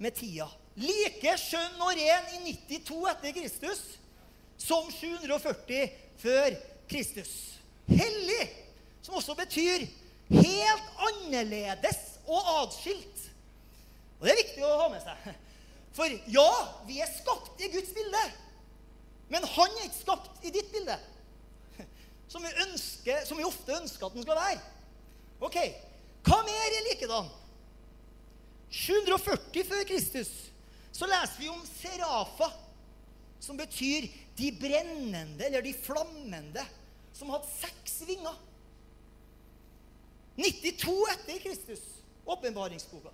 med 0.00 0.14
tida. 0.16 0.46
Like 0.80 1.34
skjønn 1.40 1.80
og 1.82 1.96
ren 1.98 2.30
i 2.36 2.54
92 2.54 3.00
etter 3.10 3.34
Kristus 3.36 3.82
som 4.60 4.86
740 4.92 5.88
før 6.20 6.56
Kristus. 6.90 7.32
Hellig, 7.88 8.44
som 9.02 9.16
også 9.18 9.34
betyr 9.38 9.88
helt 10.30 11.04
annerledes 11.08 12.00
og 12.26 12.50
atskilt. 12.60 13.26
Og 14.20 14.26
det 14.26 14.34
er 14.34 14.42
viktig 14.42 14.66
å 14.66 14.76
ha 14.82 14.88
med 14.92 15.02
seg. 15.04 15.30
For 15.96 16.12
ja, 16.30 16.48
vi 16.86 17.00
er 17.02 17.10
skapt 17.10 17.62
i 17.64 17.70
Guds 17.72 17.90
bilde. 17.96 18.24
Men 19.30 19.46
han 19.46 19.78
er 19.78 19.86
ikke 19.86 20.02
skapt 20.02 20.44
i 20.46 20.52
ditt 20.54 20.70
bilde. 20.74 20.96
Som 22.30 22.44
vi, 22.46 22.50
ønsker, 22.62 23.24
som 23.26 23.40
vi 23.40 23.46
ofte 23.46 23.74
ønsker 23.74 24.06
at 24.06 24.14
den 24.14 24.22
skal 24.22 24.38
være. 24.38 24.60
Ok, 25.42 25.56
Hva 26.26 26.36
mer 26.44 26.74
er 26.76 26.84
likedan? 26.90 27.30
740 28.70 29.64
før 29.66 29.86
Kristus 29.88 30.28
så 30.94 31.08
leser 31.08 31.40
vi 31.40 31.48
om 31.48 31.62
serafa, 31.64 32.50
som 33.40 33.58
betyr 33.58 34.06
de 34.36 34.50
brennende, 34.60 35.46
eller 35.46 35.64
de 35.64 35.72
flammende, 35.74 36.64
som 37.16 37.30
hadde 37.32 37.48
seks 37.54 38.02
vinger. 38.08 38.36
92 40.36 40.94
etter 41.12 41.38
Kristus, 41.42 41.82
åpenbaringsboka, 42.24 43.12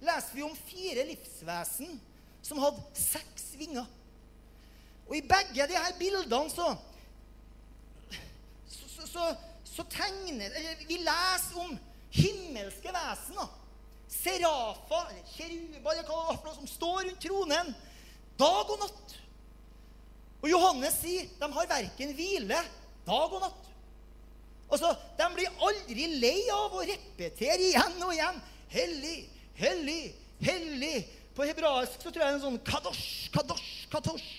leser 0.00 0.34
vi 0.36 0.44
om 0.46 0.54
fire 0.56 1.04
livsvesen 1.08 1.98
som 2.42 2.60
hadde 2.62 2.82
seks 2.98 3.52
vinger. 3.58 3.86
Og 5.08 5.16
i 5.18 5.24
begge 5.26 5.66
her 5.68 5.98
bildene 5.98 6.50
så 6.50 6.72
så, 8.72 9.06
så, 9.06 9.24
så, 9.64 9.84
tegner 9.90 10.46
Eller 10.56 10.84
vi 10.88 10.96
leser 11.02 11.58
om 11.60 11.74
himmelske 12.10 12.92
vesener. 12.94 13.50
Serafa, 14.08 15.00
eller 15.10 15.26
kjeruber, 15.32 15.92
eller 15.92 16.08
hva 16.08 16.36
det 16.44 16.54
som 16.54 16.68
står 16.68 17.02
rundt 17.08 17.22
tronen 17.24 17.72
dag 18.38 18.72
og 18.72 18.80
natt. 18.82 19.14
Og 20.42 20.48
Johannes 20.50 20.98
sier 21.00 21.28
de 21.38 21.48
har 21.54 21.70
verken 21.70 22.14
hvile 22.16 22.60
dag 23.06 23.36
og 23.36 23.44
natt. 23.44 23.71
Altså, 24.72 24.94
De 25.18 25.28
blir 25.34 25.62
aldri 25.66 26.06
lei 26.22 26.38
av 26.52 26.72
å 26.72 26.84
repetere 26.88 27.68
igjen 27.68 27.98
og 28.06 28.14
igjen. 28.14 28.38
Hellig, 28.72 29.18
hellig, 29.58 30.02
hellig. 30.40 30.94
På 31.36 31.44
hebraisk 31.48 32.00
så 32.00 32.08
tror 32.10 32.22
jeg 32.22 32.24
det 32.24 32.30
er 32.30 32.38
en 32.38 32.44
sånn 32.46 32.60
kadosh, 32.64 33.28
kadosh, 33.32 33.68
kadosh. 33.92 34.30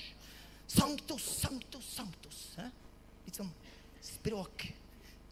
Sanktos, 0.73 1.25
sanktos, 1.41 1.85
sanktos. 1.93 2.39
Hæ? 2.57 2.67
Litt 3.27 3.37
sånn 3.37 3.51
språk. 4.05 4.65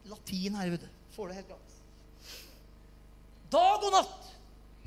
Latin 0.09 0.57
her, 0.57 0.73
vet 0.73 0.85
du. 0.85 0.89
Får 1.15 1.31
det 1.31 1.39
helt 1.39 1.49
gratis. 1.49 1.79
Dag 3.51 3.85
og 3.87 3.93
natt. 3.93 4.29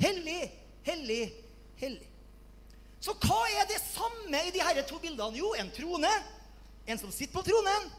Hellig, 0.01 0.41
hellig, 0.87 1.23
hellig. 1.83 2.09
Så 3.05 3.13
hva 3.21 3.43
er 3.53 3.67
det 3.69 3.83
samme 3.83 4.41
i 4.47 4.55
de 4.55 4.63
her 4.65 4.81
to 4.89 4.99
bildene? 5.03 5.37
Jo, 5.37 5.53
en 5.59 5.71
trone. 5.75 6.11
En 6.87 7.01
som 7.01 7.13
sitter 7.13 7.35
på 7.35 7.45
tronen. 7.47 7.91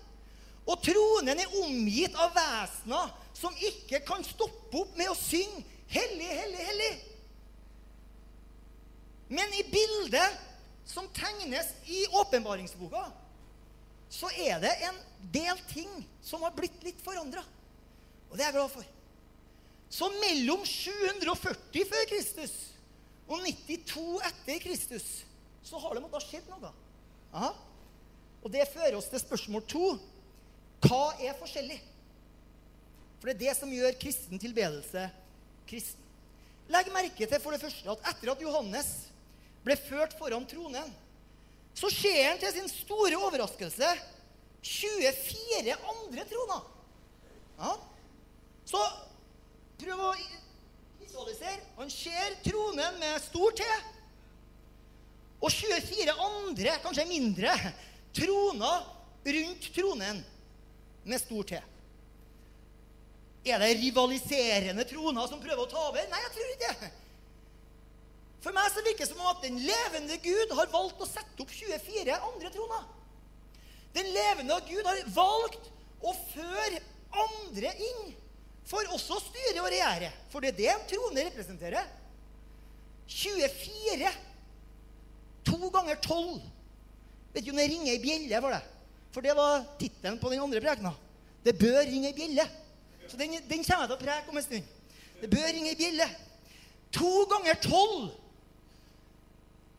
Og 0.65 0.81
tronen 0.81 1.37
er 1.37 1.57
omgitt 1.61 2.15
av 2.17 2.33
vesener 2.33 3.11
som 3.37 3.53
ikke 3.67 4.01
kan 4.07 4.23
stoppe 4.25 4.81
opp 4.81 4.95
med 4.97 5.11
å 5.11 5.17
synge 5.17 5.63
'Hellig, 5.85 6.25
hellig, 6.25 6.63
hellig'. 6.65 7.01
Men 9.27 9.53
i 9.53 9.63
bildet 9.69 10.39
som 10.85 11.07
tegnes 11.13 11.67
i 11.85 12.05
åpenbaringsboka, 12.09 13.05
så 14.09 14.29
er 14.37 14.59
det 14.59 14.73
en 14.87 14.97
del 15.33 15.57
ting 15.69 15.91
som 16.21 16.41
har 16.41 16.53
blitt 16.57 16.83
litt 16.85 17.01
forandra. 17.05 17.43
Og 18.29 18.37
det 18.37 18.45
er 18.45 18.51
jeg 18.51 18.57
glad 18.57 18.73
for. 18.73 18.85
Så 19.89 20.09
mellom 20.19 20.65
740 20.65 21.85
før 21.89 22.09
Kristus 22.09 22.55
og 23.27 23.41
92 23.45 24.03
etter 24.29 24.59
Kristus 24.61 25.05
så 25.65 25.79
har 25.81 25.95
det 25.95 26.03
måttet 26.03 26.19
ha 26.19 26.25
skjedd 26.25 26.49
noe. 26.51 26.71
Aha. 27.33 27.53
Og 28.45 28.51
det 28.53 28.67
fører 28.69 28.97
oss 28.99 29.09
til 29.09 29.21
spørsmål 29.21 29.63
to. 29.69 29.85
Hva 30.85 31.15
er 31.19 31.37
forskjellig? 31.39 31.77
For 33.19 33.29
det 33.29 33.35
er 33.35 33.41
det 33.45 33.55
som 33.57 33.71
gjør 33.73 33.95
kristen 34.01 34.41
tilbedelse 34.41 35.07
kristen. 35.65 36.01
Legg 36.69 36.89
merke 36.93 37.27
til 37.29 37.41
for 37.41 37.53
det 37.53 37.61
første 37.61 37.91
at 37.93 38.07
etter 38.11 38.31
at 38.33 38.41
Johannes 38.41 38.89
ble 39.65 39.77
ført 39.77 40.13
foran 40.17 40.45
tronen, 40.49 40.91
så 41.75 41.89
ser 41.91 42.29
han 42.29 42.39
til 42.41 42.53
sin 42.55 42.69
store 42.71 43.17
overraskelse 43.17 43.89
24 44.65 45.75
andre 45.91 46.25
troner. 46.29 46.63
Ja. 47.59 47.73
Så 48.65 48.81
prøv 49.81 50.05
å 50.07 50.13
visualisere. 51.01 51.59
Han 51.77 51.91
ser 51.93 52.37
tronen 52.45 52.97
med 53.01 53.19
stor 53.27 53.53
T. 53.57 53.67
Og 55.43 55.51
24 55.51 56.15
andre, 56.25 56.77
kanskje 56.81 57.05
mindre, 57.09 57.53
troner 58.15 58.87
rundt 59.25 59.69
tronen 59.75 60.23
med 61.05 61.21
stor 61.21 61.47
T. 61.47 61.61
Er 63.45 63.61
det 63.61 63.75
rivaliserende 63.77 64.85
troner 64.89 65.29
som 65.29 65.41
prøver 65.41 65.63
å 65.63 65.69
ta 65.69 65.81
over? 65.91 66.05
Nei, 66.09 66.21
jeg 66.23 66.33
tror 66.33 66.53
ikke 66.53 66.71
det. 66.81 66.91
For 68.45 68.53
meg 68.53 68.69
så 68.73 68.83
virker 68.85 69.05
det 69.05 69.11
som 69.11 69.25
at 69.29 69.41
den 69.45 69.57
levende 69.61 70.17
Gud 70.21 70.53
har 70.57 70.69
valgt 70.73 71.01
å 71.01 71.09
sette 71.09 71.41
opp 71.41 71.53
24 71.53 72.17
andre 72.17 72.51
troner. 72.53 72.83
Den 73.95 74.09
levende 74.13 74.57
Gud 74.67 74.85
har 74.85 75.01
valgt 75.15 75.69
å 76.05 76.13
føre 76.33 76.81
andre 77.25 77.71
inn 77.79 78.13
for 78.65 78.93
også 78.93 79.17
å 79.17 79.23
styre 79.23 79.61
og 79.61 79.69
regjere. 79.71 80.11
For 80.33 80.41
det 80.41 80.51
er 80.53 80.57
det 80.59 80.69
en 80.73 80.87
trone 80.89 81.25
representerer. 81.29 81.89
24. 83.09 84.13
To 85.45 85.69
ganger 85.69 86.01
tolv. 86.01 86.41
Vet 87.33 87.45
du 87.45 87.51
om 87.53 87.59
det 87.61 87.69
ringer 87.69 87.93
ei 87.93 88.01
bjelle 88.01 88.41
for 88.41 88.55
det? 88.55 88.61
For 89.15 89.23
det 89.23 89.31
var 89.37 89.63
tittelen 89.79 90.19
på 90.19 90.29
den 90.29 90.41
andre 90.43 90.59
prekena. 90.59 90.91
Det 91.45 91.53
bør 91.55 91.85
ringe 91.87 92.09
ei 92.11 92.17
bjelle. 92.17 92.43
Så 93.07 93.15
den, 93.15 93.37
den, 93.47 93.61
kommer 93.63 93.85
jeg 93.85 93.91
til 93.93 93.95
å 93.95 94.01
preke 94.01 94.31
om 94.33 94.39
en 94.41 94.43
stund. 94.43 94.71
Det 95.21 95.29
bør 95.31 95.45
ringe 95.55 95.71
ei 95.71 95.79
bjelle. 95.79 96.07
To 96.97 97.11
ganger 97.31 97.59
tolv 97.63 98.09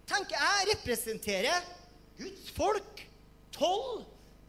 tenker 0.08 0.40
jeg 0.40 0.68
representerer 0.70 1.68
Guds 2.16 2.48
folk. 2.56 3.02
Tolv 3.52 4.06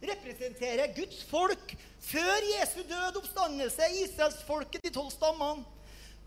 representerer 0.08 0.94
Guds 0.96 1.20
folk 1.28 1.76
Før 2.08 2.44
Jesu 2.54 2.78
død 2.88 3.18
oppstandelse, 3.20 3.90
Israelsfolket, 4.06 4.80
de 4.86 4.92
tolv 4.94 5.10
stammene. 5.12 5.66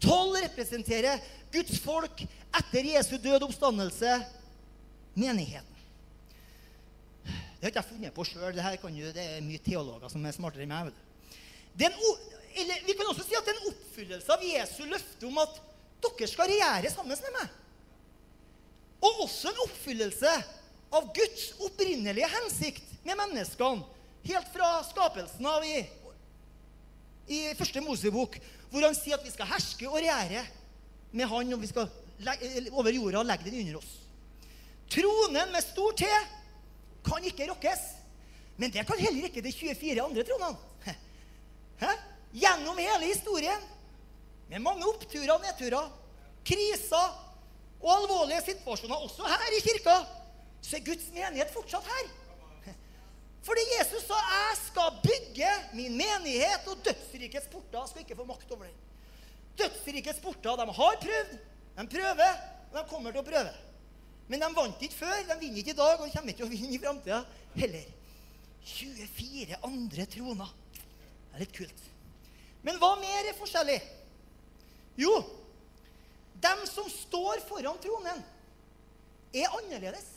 Tolv 0.03 0.37
representerer 0.43 1.17
Guds 1.53 1.79
folk 1.81 2.21
etter 2.59 2.89
Jesu 2.91 3.15
død 3.17 3.47
oppstandelse, 3.47 4.19
menigheten. 5.17 5.70
Det 7.61 7.67
har 7.67 7.73
ikke 7.75 7.81
jeg 7.83 7.89
funnet 7.91 8.13
på 8.15 8.23
sjøl. 8.25 8.55
Det, 8.57 9.11
det 9.13 9.23
er 9.23 9.43
mye 9.45 9.61
teologer 9.61 10.09
som 10.09 10.23
er 10.25 10.33
smartere 10.33 10.65
enn 10.65 10.71
meg. 10.73 10.95
En, 11.77 11.97
eller 12.57 12.87
vi 12.87 12.95
kan 12.97 13.11
også 13.11 13.21
si 13.27 13.37
at 13.37 13.45
det 13.45 13.53
er 13.53 13.59
en 13.59 13.69
oppfyllelse 13.69 14.33
av 14.33 14.45
Jesu 14.47 14.79
løfte 14.89 15.27
om 15.29 15.37
at 15.43 15.59
dere 16.01 16.29
skal 16.31 16.49
regjere 16.49 16.89
sammen 16.89 17.21
med 17.21 17.35
meg. 17.35 17.53
Og 19.05 19.21
også 19.27 19.51
en 19.51 19.61
oppfyllelse 19.67 20.33
av 20.97 21.13
Guds 21.13 21.45
opprinnelige 21.61 22.31
hensikt 22.33 22.97
med 23.05 23.21
menneskene. 23.21 23.85
Helt 24.25 24.49
fra 24.53 24.73
skapelsen 24.89 25.45
av 25.53 25.61
i, 25.65 25.77
i 27.29 27.39
første 27.61 27.85
Mosebok, 27.85 28.41
hvor 28.73 28.89
han 28.89 28.97
sier 28.97 29.21
at 29.21 29.25
vi 29.25 29.37
skal 29.37 29.53
herske 29.53 29.85
og 29.85 29.99
regjere 30.01 30.47
med 31.13 31.29
Han, 31.29 31.53
og 31.53 31.61
vi 31.61 31.69
skal 31.69 31.89
over 32.73 32.89
jorda 32.89 33.21
og 33.21 33.29
legge 33.29 33.49
den 33.51 33.61
under 33.61 33.81
oss. 33.83 33.97
Tronen 34.89 35.53
med 35.53 35.61
stor 35.61 35.93
T 35.97 36.09
kan 37.05 37.23
ikke 37.25 37.49
rokkes. 37.49 37.81
Men 38.57 38.71
det 38.73 38.85
kan 38.87 38.99
heller 38.99 39.29
ikke 39.29 39.43
de 39.43 39.51
24 39.53 40.03
andre 40.03 40.23
tronene. 40.27 40.57
Gjennom 42.31 42.77
hele 42.77 43.09
historien. 43.09 43.67
Med 44.51 44.61
mange 44.61 44.87
oppturer 44.87 45.31
og 45.33 45.43
nedturer, 45.45 45.91
kriser 46.45 47.13
og 47.81 47.91
alvorlige 47.95 48.41
situasjoner, 48.49 49.05
også 49.05 49.29
her 49.31 49.53
i 49.55 49.61
kirka, 49.63 49.93
så 50.61 50.75
er 50.77 50.83
Guds 50.85 51.07
menighet 51.15 51.53
fortsatt 51.53 51.87
her. 51.87 52.09
Fordi 53.41 53.61
Jesus 53.79 54.03
sa 54.05 54.13
'Jeg 54.13 54.57
skal 54.67 54.89
bygge 55.03 55.49
min 55.73 55.97
menighet', 55.97 56.67
og 56.67 56.77
dødsrikets 56.85 57.47
porter 57.47 57.85
skal 57.87 58.01
ikke 58.01 58.15
få 58.15 58.23
makt 58.23 58.51
over 58.51 58.63
den. 58.63 58.75
Dødsrikets 59.57 60.19
porter 60.19 60.55
de 60.55 60.65
har 60.73 60.97
prøvd, 61.05 61.31
de 61.77 61.87
prøver, 61.87 62.33
og 62.71 62.77
de 62.77 62.89
kommer 62.89 63.11
til 63.11 63.19
å 63.19 63.23
prøve. 63.23 63.53
Men 64.31 64.39
de 64.39 64.47
vant 64.55 64.83
ikke 64.85 65.01
før, 65.01 65.17
de 65.27 65.35
vinner 65.41 65.59
ikke 65.59 65.73
i 65.73 65.79
dag, 65.81 65.97
og 65.99 66.05
de 66.07 66.13
kommer 66.13 66.31
ikke 66.31 66.39
til 66.39 66.47
å 66.47 66.53
vinne 66.53 66.75
i 66.77 66.79
framtida 66.79 67.17
heller. 67.57 67.89
24 68.63 69.57
andre 69.67 70.05
troner. 70.13 70.53
Det 70.71 71.33
er 71.33 71.43
litt 71.43 71.57
kult. 71.57 71.81
Men 72.63 72.79
hva 72.79 72.93
mer 73.01 73.27
er 73.27 73.35
forskjellig? 73.35 73.75
Jo, 75.01 75.11
dem 76.43 76.63
som 76.69 76.87
står 76.93 77.43
foran 77.49 77.79
tronen, 77.83 78.23
er 79.35 79.57
annerledes. 79.59 80.07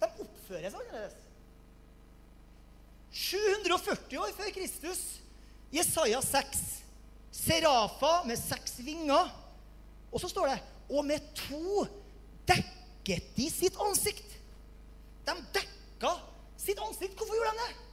De 0.00 0.08
oppfører 0.24 0.70
seg 0.70 0.80
annerledes. 0.80 1.20
740 3.16 4.18
år 4.20 4.32
før 4.36 4.50
Kristus, 4.56 5.04
Jesaja 5.72 6.24
6. 6.24 6.64
Serafa 7.36 8.14
med 8.28 8.40
seks 8.40 8.78
vinger. 8.84 9.28
Og 10.08 10.20
så 10.22 10.32
står 10.32 10.54
det 10.54 10.58
Og 10.96 11.02
med 11.04 11.20
to 11.36 11.84
dekket 12.48 13.34
de 13.36 13.50
sitt 13.50 13.76
ansikt. 13.82 14.36
De 15.26 15.34
dekka 15.54 16.12
sitt 16.60 16.80
ansikt. 16.82 17.16
Hvorfor 17.18 17.38
gjorde 17.38 17.54
de 17.54 17.64
det? 17.64 17.86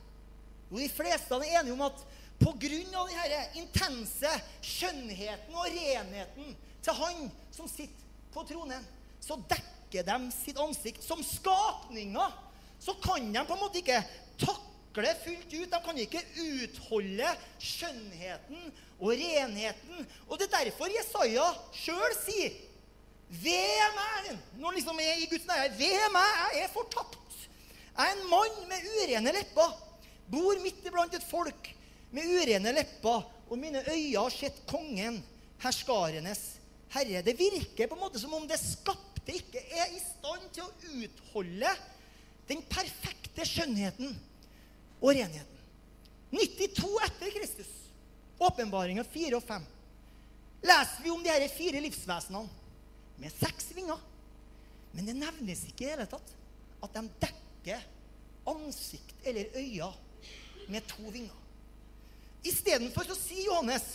Jo, 0.70 0.80
de 0.82 0.90
fleste 0.90 1.38
er 1.38 1.60
enige 1.60 1.74
om 1.74 1.86
at 1.86 2.06
Pga. 2.44 2.54
denne 2.60 3.42
intense 3.56 4.32
skjønnheten 4.66 5.56
og 5.56 5.68
renheten 5.70 6.56
til 6.84 6.98
han 6.98 7.30
som 7.54 7.70
sitter 7.72 8.10
på 8.34 8.44
tronen, 8.50 8.84
så 9.22 9.38
dekker 9.48 10.04
de 10.04 10.18
sitt 10.34 10.60
ansikt. 10.60 11.04
Som 11.06 11.24
skapninger 11.24 12.34
så 12.82 12.96
kan 13.04 13.32
de 13.32 13.46
på 13.48 13.56
en 13.56 13.62
måte 13.62 13.80
ikke 13.80 14.02
takle 14.42 15.14
fullt 15.24 15.54
ut. 15.54 15.70
De 15.72 15.82
kan 15.86 16.02
ikke 16.02 16.26
utholde 16.44 17.30
skjønnheten 17.62 18.74
og 19.00 19.14
renheten. 19.14 20.08
Og 20.28 20.40
det 20.40 20.50
er 20.50 20.68
derfor 20.68 20.92
Jesaja 20.92 21.48
sjøl 21.78 22.18
sier 22.26 22.58
ved 23.30 23.84
meg, 23.98 24.34
når 24.62 24.78
liksom 24.78 25.00
er 25.02 25.22
i 25.22 25.30
Guds 25.32 25.46
nærhet, 25.50 25.78
ved 25.80 26.10
meg, 26.14 26.42
jeg 26.56 26.66
er 26.66 26.74
fortapt. 26.74 27.38
Jeg 27.94 28.10
er 28.10 28.18
en 28.18 28.28
mann 28.30 28.60
med 28.70 28.90
urene 28.98 29.34
lepper, 29.36 29.78
bor 30.34 30.60
midt 30.64 30.86
iblant 30.88 31.14
et 31.14 31.26
folk 31.28 31.70
med 32.14 32.30
urene 32.30 32.74
lepper, 32.74 33.26
og 33.50 33.60
mine 33.60 33.84
øyne 33.86 34.18
har 34.18 34.34
sett 34.34 34.64
kongen, 34.70 35.20
herskarenes 35.62 36.44
herre. 36.94 37.22
Det 37.26 37.38
virker 37.38 37.90
på 37.90 37.98
en 37.98 38.04
måte 38.04 38.22
som 38.22 38.34
om 38.34 38.48
det 38.50 38.60
skapte 38.62 39.36
ikke 39.38 39.62
er 39.72 39.94
i 39.94 40.02
stand 40.02 40.48
til 40.56 40.66
å 40.66 41.04
utholde 41.04 41.74
den 42.50 42.64
perfekte 42.70 43.46
skjønnheten 43.48 44.16
og 45.00 45.14
renheten. 45.14 45.50
92 46.34 46.90
etter 47.06 47.30
Kristus, 47.36 47.70
åpenbaringa 48.42 49.06
4 49.06 49.38
og 49.38 49.46
5, 49.46 49.66
leser 50.66 51.06
vi 51.06 51.14
om 51.14 51.22
de 51.22 51.30
her 51.30 51.46
fire 51.54 51.82
livsvesenene 51.84 52.63
med 53.22 53.34
seks 53.36 53.72
vinger. 53.76 54.00
Men 54.94 55.10
det 55.10 55.18
nevnes 55.18 55.66
ikke 55.70 55.88
i 55.88 55.94
hele 55.94 56.08
tatt 56.10 56.34
at 56.84 56.98
de 56.98 57.04
dekker 57.24 57.86
ansikt 58.50 59.24
eller 59.24 59.56
øyne 59.58 59.94
med 60.68 60.86
to 60.88 61.10
vinger. 61.10 61.40
Istedenfor 62.44 63.08
så 63.08 63.16
sier 63.18 63.48
Johannes 63.48 63.86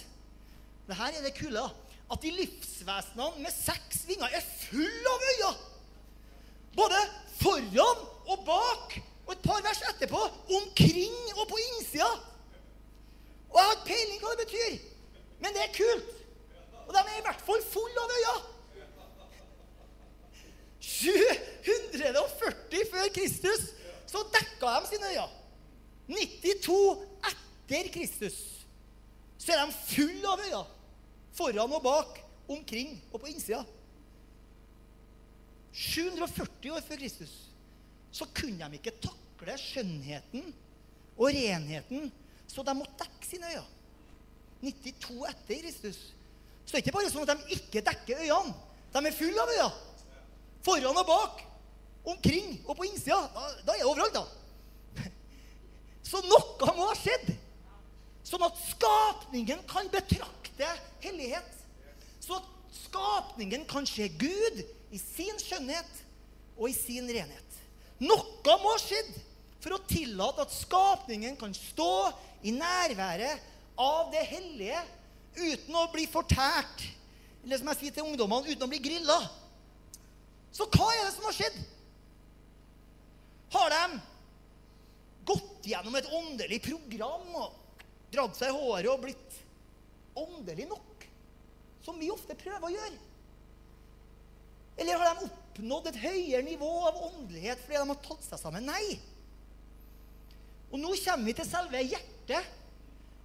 det 0.88 0.96
her 0.96 1.12
er 1.12 1.20
det 1.20 1.34
kule, 1.36 1.62
at 2.08 2.22
de 2.22 2.30
livsvesenene 2.32 3.42
med 3.44 3.52
seks 3.52 4.06
vinger 4.08 4.32
er 4.32 4.44
fulle 4.62 5.10
av 5.12 5.24
øyne. 5.32 5.50
Både 6.78 7.00
foran 7.42 8.06
og 8.32 8.46
bak, 8.46 8.94
og 9.26 9.34
et 9.34 9.42
par 9.44 9.60
vers 9.66 9.82
etterpå 9.90 10.20
omkring 10.56 11.18
og 11.34 11.44
på 11.50 11.58
innsida. 11.60 12.08
Og 13.50 13.58
jeg 13.58 13.66
har 13.66 13.76
ikke 13.76 13.90
peiling 13.90 14.22
hva 14.22 14.32
det 14.32 14.46
betyr, 14.46 14.78
men 15.42 15.56
det 15.56 15.66
er 15.66 15.76
kult. 15.76 16.14
Og 16.86 16.96
de 16.96 17.02
er 17.02 17.18
i 17.18 17.26
hvert 17.26 17.44
fall 17.44 17.60
fulle 17.68 18.06
av 18.06 18.16
øyne. 18.16 18.38
740 20.88 22.87
før 22.98 23.14
Kristus 23.14 23.72
så 24.08 24.24
dekka 24.34 24.74
de 24.80 24.90
sine 24.90 25.10
øyne. 25.14 25.28
92 26.08 26.76
etter 27.28 27.90
Kristus 27.92 28.38
så 29.38 29.54
er 29.54 29.66
de 29.66 29.76
fulle 29.92 30.28
av 30.28 30.42
øyne. 30.42 30.64
Foran 31.38 31.74
og 31.76 31.82
bak, 31.84 32.16
omkring 32.50 32.96
og 33.12 33.20
på 33.22 33.30
innsida. 33.30 33.62
740 35.72 36.72
år 36.74 36.82
før 36.82 36.98
Kristus 36.98 37.34
så 38.10 38.26
kunne 38.34 38.66
de 38.66 38.80
ikke 38.80 38.96
takle 39.04 39.54
skjønnheten 39.60 40.48
og 41.18 41.28
renheten, 41.28 42.08
så 42.48 42.64
de 42.64 42.74
måtte 42.74 43.04
dekke 43.04 43.28
sine 43.28 43.52
øyne. 43.52 43.66
92 44.64 45.28
etter 45.28 45.60
Kristus. 45.62 45.98
Så 46.64 46.72
det 46.72 46.80
er 46.80 46.86
ikke 46.86 46.96
bare 46.96 47.12
sånn 47.12 47.28
at 47.28 47.36
de 47.36 47.58
ikke 47.58 47.84
dekker 47.84 48.24
øynene. 48.24 48.56
De 48.90 49.04
er 49.04 49.14
fulle 49.14 49.44
av 49.44 49.52
øyne. 49.54 49.68
Foran 50.66 50.98
og 50.98 51.06
bak, 51.06 51.44
omkring 52.14 52.58
og 52.64 52.76
på 52.78 52.86
innsida. 52.88 53.20
Da, 53.34 53.46
da 53.66 53.74
er 53.76 53.82
det 53.82 53.88
overalt, 53.88 54.16
da. 54.16 55.04
Så 56.10 56.22
noe 56.26 56.74
må 56.76 56.88
ha 56.88 56.96
skjedd. 56.98 57.30
Sånn 58.28 58.44
at 58.44 58.58
skapningen 58.68 59.62
kan 59.70 59.88
betrakte 59.92 60.68
hellighet. 61.04 61.54
Så 62.20 62.36
at 62.36 62.48
skapningen 62.82 63.64
kan 63.68 63.86
se 63.88 64.08
Gud 64.20 64.62
i 64.92 65.00
sin 65.00 65.38
skjønnhet 65.40 66.04
og 66.58 66.68
i 66.68 66.76
sin 66.76 67.08
renhet. 67.08 67.58
Noe 68.02 68.56
må 68.62 68.74
ha 68.74 68.80
skjedd 68.82 69.10
for 69.62 69.74
å 69.74 69.84
tillate 69.90 70.44
at 70.44 70.54
skapningen 70.54 71.38
kan 71.38 71.54
stå 71.56 72.10
i 72.46 72.52
nærværet 72.54 73.42
av 73.78 74.12
det 74.12 74.22
hellige 74.28 74.82
uten 75.38 75.78
å 75.78 75.88
bli 75.92 76.06
fortært. 76.10 76.84
Eller 77.44 77.60
som 77.60 77.70
jeg 77.72 77.80
sier 77.80 77.96
til 77.96 78.06
ungdommene, 78.06 78.50
uten 78.50 78.66
å 78.66 78.70
bli 78.70 78.80
grilla. 78.82 79.18
Så 80.54 80.66
hva 80.74 80.88
er 80.94 81.04
det 81.06 81.14
som 81.14 81.26
har 81.28 81.36
skjedd? 81.36 81.58
Har 83.52 83.72
de 83.72 84.00
gått 85.28 85.68
gjennom 85.70 85.96
et 85.96 86.12
åndelig 86.12 86.60
program? 86.64 87.28
og 87.34 87.56
dratt 88.12 88.38
seg 88.38 88.52
i 88.52 88.56
håret 88.56 88.90
og 88.92 89.02
blitt 89.04 89.38
åndelig 90.18 90.66
nok, 90.70 91.04
som 91.84 91.98
vi 92.00 92.10
ofte 92.12 92.36
prøver 92.38 92.68
å 92.68 92.72
gjøre? 92.72 93.04
Eller 94.78 95.00
har 95.00 95.18
de 95.18 95.26
oppnådd 95.26 95.90
et 95.90 96.00
høyere 96.04 96.44
nivå 96.46 96.70
av 96.86 97.00
åndelighet 97.08 97.60
fordi 97.64 97.80
de 97.80 97.90
har 97.90 98.00
tatt 98.04 98.24
seg 98.24 98.40
sammen? 98.40 98.68
Nei. 98.68 98.98
Og 100.70 100.78
nå 100.80 100.92
kommer 101.02 101.26
vi 101.26 101.34
til 101.38 101.48
selve 101.48 101.82
hjertet 101.82 102.54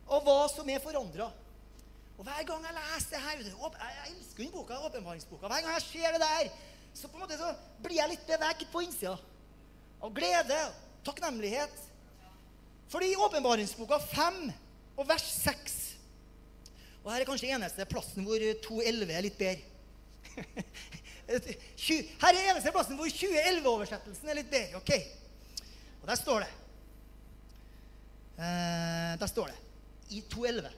og 0.09 0.25
hva 0.25 0.39
som 0.51 0.69
er 0.69 0.81
forandra. 0.83 1.29
Og 2.17 2.25
hver 2.25 2.45
gang 2.47 2.65
jeg 2.67 2.75
leser 2.77 3.13
det 3.13 3.21
her 3.23 3.39
Jeg 3.43 4.11
elsker 4.11 4.43
den 4.43 4.53
boka, 4.53 4.79
åpenbaringsboka. 4.87 5.49
Hver 5.49 5.63
gang 5.65 5.77
jeg 5.77 5.85
ser 5.87 6.15
det 6.15 6.21
der, 6.23 6.49
så 6.93 7.09
på 7.09 7.17
en 7.17 7.23
måte 7.25 7.37
så 7.39 7.53
blir 7.83 7.99
jeg 7.99 8.11
litt 8.13 8.27
beveget 8.27 8.69
på 8.71 8.83
innsida. 8.85 9.15
Av 10.03 10.13
glede, 10.15 10.59
takknemlighet. 11.07 11.75
Fordi 12.91 13.13
i 13.13 13.19
åpenbaringsboka 13.25 13.99
5 14.11 14.41
og 14.99 15.07
vers 15.09 15.27
6. 15.39 15.77
Og 17.03 17.11
her 17.11 17.23
er 17.23 17.27
kanskje 17.27 17.53
eneste 17.55 17.87
plassen 17.89 18.27
hvor 18.27 18.43
2.11 18.67 19.13
er 19.13 19.25
litt 19.25 19.39
bedre. 19.39 19.69
Her 21.23 22.35
er 22.35 22.49
eneste 22.51 22.71
plassen 22.75 22.97
hvor 22.99 23.07
2011-oversettelsen 23.07 24.27
er 24.29 24.37
litt 24.41 24.49
bedre. 24.51 24.81
ok? 24.81 24.91
Og 26.01 26.09
der 26.09 26.19
står 26.19 26.43
det 26.43 26.49
Eh, 28.33 29.19
der 29.19 29.27
står 29.29 29.51
det 29.51 29.57
i 30.09 30.23
2.11 30.33 30.69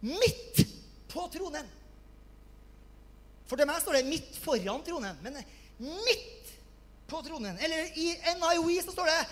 Midt 0.00 0.62
på 1.08 1.26
tronen. 1.32 1.66
For 3.44 3.60
til 3.60 3.68
meg 3.68 3.82
står 3.82 3.98
det 3.98 4.06
'midt 4.08 4.38
foran 4.40 4.80
tronen'. 4.84 5.20
Men 5.22 5.36
midt 5.78 6.43
på 7.14 7.22
tronen. 7.22 7.58
Eller 7.58 7.98
i 7.98 8.12
NIOI 8.40 8.80
så 8.82 8.92
står 8.92 9.06
det 9.06 9.26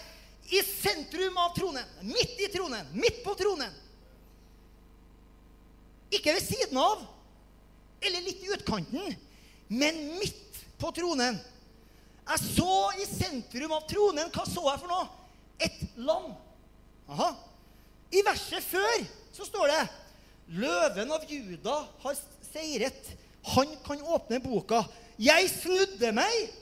'i 0.52 0.62
sentrum 0.62 1.36
av 1.36 1.54
tronen'. 1.56 1.88
Midt 2.02 2.40
i 2.40 2.48
tronen. 2.52 2.86
Midt 2.92 3.24
på 3.24 3.34
tronen. 3.34 3.72
Ikke 6.12 6.34
ved 6.34 6.44
siden 6.44 6.76
av, 6.76 7.06
eller 8.00 8.20
litt 8.20 8.42
i 8.44 8.52
utkanten, 8.52 9.16
men 9.68 10.00
midt 10.18 10.60
på 10.78 10.92
tronen. 10.92 11.38
Jeg 12.28 12.38
så 12.38 12.74
i 13.00 13.06
sentrum 13.06 13.72
av 13.72 13.86
tronen 13.90 14.30
Hva 14.30 14.44
så 14.46 14.62
jeg 14.62 14.80
for 14.82 14.88
noe? 14.92 15.08
Et 15.58 15.80
lam. 15.96 16.34
Aha. 17.08 17.32
I 18.12 18.22
verset 18.22 18.62
før 18.62 19.06
så 19.32 19.46
står 19.48 19.72
det 19.72 19.82
Løven 20.62 21.10
av 21.12 21.24
Juda 21.26 21.88
har 22.02 22.18
seiret. 22.52 23.10
Han 23.54 23.76
kan 23.86 24.02
åpne 24.02 24.38
boka. 24.44 24.84
Jeg 25.18 25.48
snudde 25.50 26.12
meg 26.14 26.52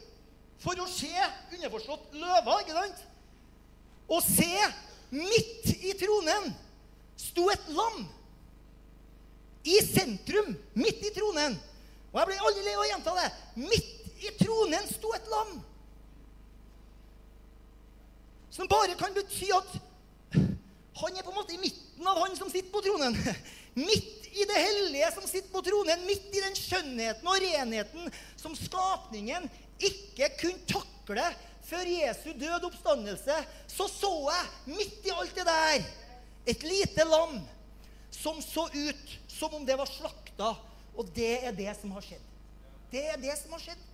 for 0.60 0.80
å 0.80 0.88
se 0.90 1.12
underforstått 1.54 2.16
løver, 2.20 2.64
ikke 2.64 2.76
sant? 2.76 3.04
Og 4.10 4.22
se, 4.24 4.50
midt 5.14 5.70
i 5.80 5.94
tronen 5.98 6.50
sto 7.20 7.46
et 7.52 7.70
lam. 7.72 8.02
I 9.64 9.80
sentrum, 9.84 10.54
midt 10.76 11.02
i 11.04 11.12
tronen. 11.16 11.56
Og 12.10 12.20
jeg 12.20 12.30
ble 12.30 12.38
aldri 12.48 12.64
lei 12.66 12.74
av 12.74 12.84
å 12.84 12.88
gjenta 12.90 13.16
det. 13.18 13.26
Midt 13.62 14.24
i 14.26 14.32
tronen 14.40 14.88
sto 14.90 15.12
et 15.16 15.28
lam. 15.30 15.58
Som 18.50 18.68
bare 18.70 18.96
kan 18.98 19.14
bety 19.14 19.52
at 19.54 19.76
han 21.00 21.16
er 21.16 21.24
på 21.24 21.30
en 21.32 21.38
måte 21.38 21.54
i 21.54 21.60
midten 21.60 22.08
av 22.08 22.18
han 22.20 22.34
som 22.36 22.50
sitter 22.52 22.72
på 22.72 22.82
tronen. 22.84 23.14
Midt 23.78 24.26
i 24.34 24.44
det 24.46 24.58
hellige 24.58 25.12
som 25.14 25.24
sitter 25.28 25.48
på 25.52 25.62
tronen. 25.64 26.02
Midt 26.08 26.34
i 26.34 26.42
den 26.42 26.58
skjønnheten 26.58 27.30
og 27.30 27.40
renheten 27.44 28.10
som 28.40 28.56
skapningen 28.58 29.46
ikke 29.88 30.28
kunne 30.40 30.66
takle 30.68 31.26
før 31.70 31.88
Jesu 31.88 32.32
død 32.38 32.66
oppstandelse. 32.70 33.36
Så 33.70 33.88
så 33.90 34.10
jeg 34.30 34.76
midt 34.76 35.06
i 35.06 35.14
alt 35.14 35.36
det 35.36 35.46
der 35.48 35.88
et 36.50 36.64
lite 36.66 37.04
lam 37.06 37.38
som 38.10 38.40
så 38.42 38.66
ut 38.72 39.14
som 39.30 39.54
om 39.54 39.64
det 39.66 39.78
var 39.78 39.88
slakta. 39.88 40.54
Og 40.98 41.08
det 41.14 41.36
er 41.46 41.54
det 41.56 41.70
som 41.78 41.92
har 41.94 42.04
skjedd. 42.04 42.26
Det 42.90 43.04
er 43.12 43.20
det 43.22 43.36
som 43.38 43.54
har 43.54 43.62
skjedd. 43.62 43.86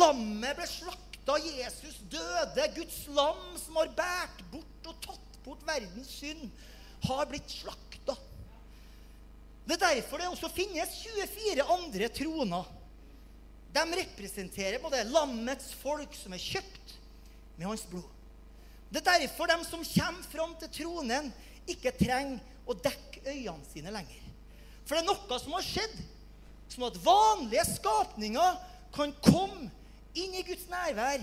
Lammet 0.00 0.56
ble 0.56 0.66
slakta. 0.70 1.36
Jesus 1.44 2.00
døde. 2.10 2.70
Guds 2.74 3.04
lam 3.12 3.42
som 3.60 3.76
har 3.78 3.92
båret 3.98 4.44
bort 4.50 4.90
og 4.90 5.02
tatt 5.04 5.38
bort 5.44 5.62
verdens 5.68 6.10
synd, 6.20 6.48
har 7.06 7.28
blitt 7.30 7.48
slakta. 7.48 8.16
Det 9.64 9.76
er 9.76 9.82
derfor 10.00 10.20
det 10.20 10.28
også 10.28 10.50
finnes 10.52 10.96
24 11.04 11.64
andre 11.76 12.08
troner. 12.12 12.68
De 13.70 13.84
representerer 14.00 14.82
både 14.82 15.04
lammets 15.10 15.70
folk 15.78 16.14
som 16.18 16.34
er 16.34 16.42
kjøpt 16.42 16.96
med 17.56 17.68
hans 17.68 17.84
blod. 17.90 18.08
Det 18.90 19.02
er 19.04 19.22
derfor 19.22 19.46
de 19.46 19.58
som 19.68 19.84
kommer 19.86 20.30
fram 20.32 20.56
til 20.58 20.72
tronen, 20.80 21.30
ikke 21.70 21.92
trenger 21.94 22.40
å 22.66 22.74
dekke 22.74 23.22
øynene 23.28 23.68
sine 23.70 23.92
lenger. 23.94 24.24
For 24.82 24.96
det 24.96 25.04
er 25.04 25.06
noe 25.06 25.38
som 25.38 25.54
har 25.54 25.66
skjedd, 25.66 25.98
sånn 26.70 26.88
at 26.88 26.98
vanlige 27.04 27.66
skapninger 27.68 28.58
kan 28.94 29.12
komme 29.22 29.68
inn 30.18 30.34
i 30.34 30.42
Guds 30.46 30.66
nærvær 30.70 31.22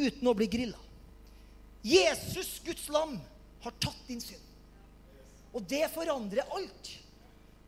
uten 0.00 0.30
å 0.30 0.36
bli 0.36 0.48
grilla. 0.48 0.80
Jesus, 1.84 2.58
Guds 2.64 2.88
lam, 2.92 3.18
har 3.60 3.76
tatt 3.80 4.00
din 4.08 4.20
synd. 4.24 4.44
Og 5.52 5.64
det 5.68 5.84
forandrer 5.92 6.48
alt 6.56 6.92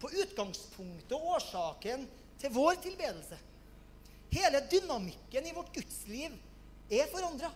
på 0.00 0.11
utgangspunktet 0.22 1.12
og 1.16 1.35
årsaken 1.37 2.07
til 2.40 2.55
vår 2.55 2.78
tilbedelse. 2.85 3.37
Hele 4.33 4.62
dynamikken 4.71 5.47
i 5.47 5.53
vårt 5.53 5.75
gudsliv 5.75 6.37
er 6.90 7.11
forandra. 7.12 7.51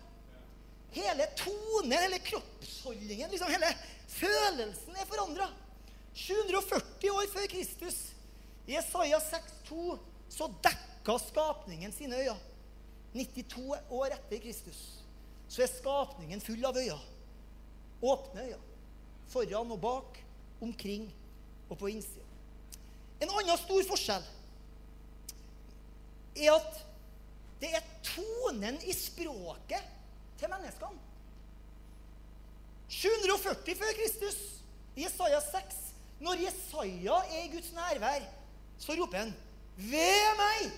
Hele 0.93 1.27
tonen, 1.37 1.93
hele 1.93 2.19
kroppsholdningen, 2.25 3.31
liksom 3.33 3.51
hele 3.53 3.71
følelsen 4.09 4.97
er 4.97 5.09
forandra. 5.09 5.49
740 6.17 7.11
år 7.13 7.33
før 7.33 7.49
Kristus, 7.53 7.97
i 8.67 8.75
Jesaja 8.77 9.19
6,2, 9.21 9.97
så 10.33 10.49
dekka 10.65 11.19
skapningen 11.27 11.93
sine 11.93 12.21
øyne. 12.25 12.39
92 13.17 13.61
år 13.97 14.13
etter 14.13 14.41
Kristus 14.43 14.81
så 15.49 15.63
er 15.63 15.71
skapningen 15.71 16.43
full 16.43 16.65
av 16.67 16.77
øyne. 16.77 16.99
Åpne 18.03 18.49
øyne. 18.51 18.63
Foran 19.31 19.71
og 19.73 19.81
bak, 19.81 20.19
omkring 20.61 21.07
og 21.71 21.79
på 21.79 21.89
innsida. 21.91 22.25
En 23.21 23.31
annen 23.33 23.59
stor 23.59 23.83
forskjell 23.89 24.27
er 26.37 26.55
at 26.57 26.83
det 27.61 27.73
er 27.75 27.85
tonen 28.05 28.79
i 28.85 28.93
språket 28.93 29.93
til 30.39 30.53
menneskene. 30.53 31.03
740 32.89 33.77
før 33.77 33.95
Kristus, 33.99 34.37
i 34.97 35.05
Jesaja 35.05 35.41
6, 35.41 35.77
når 36.21 36.43
Jesaja 36.47 37.17
er 37.35 37.45
i 37.45 37.53
Guds 37.53 37.73
nærvær, 37.73 38.25
så 38.79 38.95
roper 39.01 39.25
han 39.25 39.35
Ved 39.77 40.37
meg! 40.39 40.71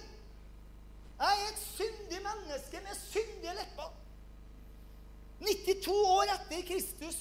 Jeg 1.18 1.42
er 1.42 1.49
et 1.51 1.61
syndig 1.62 2.18
menneske 2.23 2.81
med 2.83 2.99
syndige 2.99 3.55
lepper. 3.59 3.92
92 5.40 5.88
år 5.88 6.33
etter 6.35 6.64
Kristus, 6.66 7.18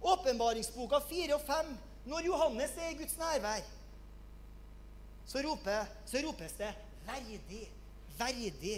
åpenbaringsboka 0.00 1.00
4 1.08 1.34
og 1.34 1.40
5, 1.46 1.72
når 2.08 2.26
Johannes 2.26 2.76
er 2.76 2.92
i 2.92 2.98
Guds 3.00 3.16
nærvær, 3.16 3.64
så, 5.28 5.42
roper, 5.44 5.88
så 6.06 6.20
ropes 6.24 6.52
det 6.60 6.74
'verdig, 7.08 7.64
verdig, 8.18 8.76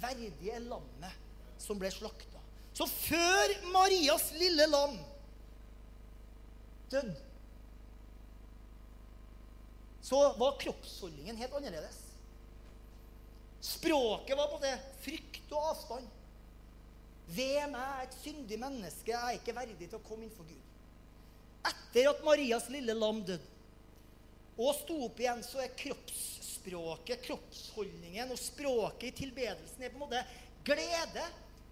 verdig 0.00 0.52
er 0.52 0.66
lammet 0.68 1.60
som 1.60 1.80
ble 1.80 1.90
slakta'. 1.92 2.44
Så 2.76 2.86
før 2.86 3.56
Marias 3.72 4.30
lille 4.38 4.66
lam 4.70 4.94
døde, 6.92 7.16
så 10.02 10.20
var 10.38 10.56
kroppsholdningen 10.60 11.36
helt 11.36 11.54
annerledes. 11.54 11.98
Språket 13.60 14.38
var 14.38 14.48
på 14.48 14.58
det 14.62 14.72
frykt 15.04 15.52
og 15.52 15.68
avstand. 15.74 16.08
Ved 17.30 17.60
meg, 17.70 18.06
et 18.06 18.16
syndig 18.24 18.58
menneske, 18.58 19.12
jeg 19.12 19.20
er 19.20 19.38
ikke 19.38 19.54
verdig 19.54 19.86
til 19.86 20.00
å 20.00 20.02
komme 20.02 20.26
innenfor 20.26 20.48
Gud. 20.48 20.64
Etter 21.70 22.08
at 22.10 22.24
Marias 22.26 22.66
lille 22.72 22.96
lam 22.96 23.20
døde 23.26 23.59
og 24.60 24.74
sto 24.76 24.96
opp 25.06 25.20
igjen, 25.22 25.40
så 25.44 25.62
er 25.64 25.72
kroppsspråket, 25.78 27.22
kroppsholdningen 27.24 28.32
og 28.34 28.40
språket 28.40 29.08
i 29.08 29.16
tilbedelsen 29.22 29.86
er 29.86 29.92
på 29.92 29.96
en 29.96 30.04
måte 30.04 30.22
glede 30.66 31.26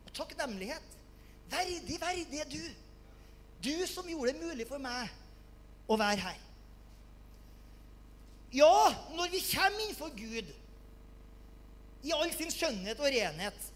og 0.06 0.12
takknemlighet. 0.16 0.96
Verdig, 1.52 1.98
verdig 2.00 2.40
er 2.40 2.48
du. 2.48 2.62
Du 3.64 3.74
som 3.90 4.08
gjorde 4.08 4.32
det 4.32 4.44
mulig 4.44 4.68
for 4.68 4.80
meg 4.80 5.10
å 5.88 5.96
være 6.00 6.22
her. 6.22 6.44
Ja, 8.54 8.88
når 9.12 9.34
vi 9.34 9.42
kommer 9.50 9.82
innenfor 9.84 10.14
Gud 10.16 10.54
i 12.08 12.14
all 12.14 12.30
sin 12.32 12.52
skjønnhet 12.52 13.00
og 13.02 13.10
renhet, 13.12 13.66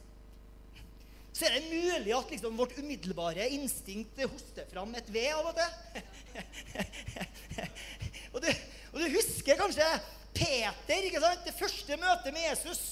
så 1.32 1.48
er 1.48 1.56
det 1.56 1.72
mulig 1.72 2.12
at 2.12 2.30
liksom 2.32 2.56
vårt 2.56 2.76
umiddelbare 2.76 3.48
instinkt 3.56 4.20
hoster 4.28 4.68
fram 4.72 4.92
et 4.96 5.08
ved 5.12 5.30
av 5.32 5.48
og 5.48 5.56
til. 5.56 6.02
og, 8.32 8.38
du, 8.44 8.48
og, 8.92 9.00
du, 9.00 9.06
husker 9.16 9.58
kanskje 9.58 9.86
Peter, 10.36 11.06
ikke 11.08 11.20
sant? 11.22 11.44
det 11.46 11.56
første 11.56 11.98
møtet 12.00 12.32
med 12.34 12.44
Jesus 12.44 12.82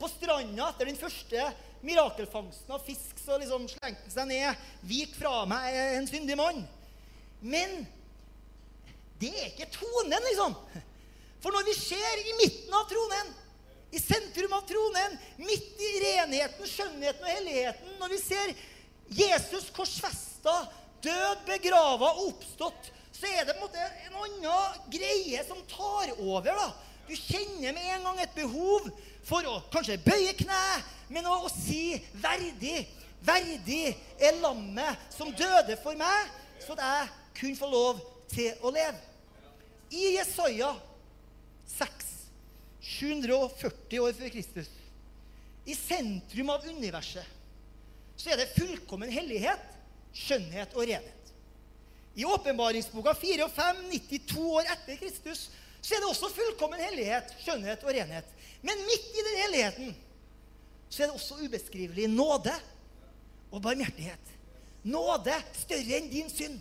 på 0.00 0.08
stranda 0.10 0.70
etter 0.70 0.88
den 0.88 0.98
første 0.98 1.48
mirakelfangsten 1.82 2.74
av 2.74 2.84
fisk. 2.86 3.18
Så 3.22 3.36
liksom 3.40 3.66
slengte 3.70 4.06
han 4.06 4.14
seg 4.14 4.30
ned. 4.30 4.64
'Vik 4.86 5.14
fra 5.18 5.42
meg, 5.48 5.76
en 5.98 6.08
syndig 6.10 6.38
mann.' 6.38 6.64
Men 7.42 7.82
det 9.18 9.30
er 9.34 9.48
ikke 9.50 9.70
tonen, 9.74 10.18
liksom. 10.30 10.56
For 11.42 11.54
når 11.54 11.66
vi 11.66 11.74
ser 11.78 12.22
i 12.22 12.36
midten 12.38 12.74
av 12.78 12.86
tronen 12.90 13.32
i 13.92 14.00
sentrum 14.00 14.52
av 14.56 14.62
tronen, 14.64 15.18
midt 15.36 15.80
i 15.84 15.90
renheten, 16.00 16.68
skjønnheten 16.68 17.26
og 17.26 17.28
helligheten. 17.28 17.96
Når 18.00 18.12
vi 18.14 18.20
ser 18.22 18.54
Jesus 19.12 19.68
korsfesta, 19.76 20.54
død, 21.04 21.42
begrava 21.44 22.14
og 22.14 22.30
oppstått, 22.30 22.88
så 23.22 23.30
er 23.30 23.46
det 23.46 23.54
på 23.54 23.62
en 23.62 23.68
måte 23.68 23.82
en 24.08 24.16
annen 24.18 24.88
greie 24.90 25.42
som 25.46 25.60
tar 25.70 26.10
over. 26.18 26.50
da. 26.50 26.72
Du 27.06 27.14
kjenner 27.14 27.74
med 27.76 27.86
en 27.94 28.08
gang 28.08 28.18
et 28.18 28.34
behov 28.34 28.88
for 29.22 29.46
å 29.46 29.60
kanskje 29.70 30.00
bøye 30.02 30.34
kne, 30.40 30.62
men 31.12 31.28
å, 31.30 31.44
å 31.46 31.52
si 31.52 32.00
'verdig'. 32.18 32.98
Verdig 33.22 33.92
er 34.18 34.40
lammet 34.42 34.98
som 35.14 35.30
døde 35.30 35.76
for 35.78 35.94
meg, 35.94 36.32
så 36.58 36.74
at 36.74 36.82
jeg 36.82 37.10
kunne 37.38 37.60
få 37.60 37.68
lov 37.70 38.00
til 38.32 38.58
å 38.66 38.72
leve. 38.74 38.98
I 39.94 40.16
Jesaja 40.16 40.72
6 41.70 42.08
740 42.82 44.02
år 44.02 44.18
før 44.18 44.32
Kristus, 44.34 44.72
i 45.62 45.76
sentrum 45.78 46.50
av 46.50 46.66
universet, 46.66 47.22
så 48.18 48.32
er 48.34 48.42
det 48.42 48.50
fullkommen 48.56 49.12
hellighet, 49.14 49.62
skjønnhet 50.10 50.74
og 50.74 50.90
renhet. 50.90 51.21
I 52.14 52.24
åpenbaringsboka 52.28 53.14
4 53.16 53.46
og 53.46 53.52
5, 53.56 53.84
92 53.92 54.48
år 54.52 54.68
etter 54.74 54.98
Kristus, 55.00 55.46
så 55.82 55.94
er 55.94 56.02
det 56.02 56.10
også 56.10 56.30
fullkommen 56.30 56.80
hellighet, 56.82 57.32
skjønnhet 57.42 57.84
og 57.86 57.94
renhet. 57.96 58.28
Men 58.62 58.82
midt 58.86 59.08
i 59.16 59.24
den 59.26 59.38
helligheten 59.40 59.94
så 60.92 61.02
er 61.02 61.08
det 61.08 61.16
også 61.16 61.40
ubeskrivelig 61.40 62.10
nåde 62.12 62.52
og 63.50 63.62
barmhjertighet. 63.64 64.36
Nåde 64.84 65.34
større 65.56 65.98
enn 65.98 66.10
din 66.12 66.30
synd. 66.30 66.60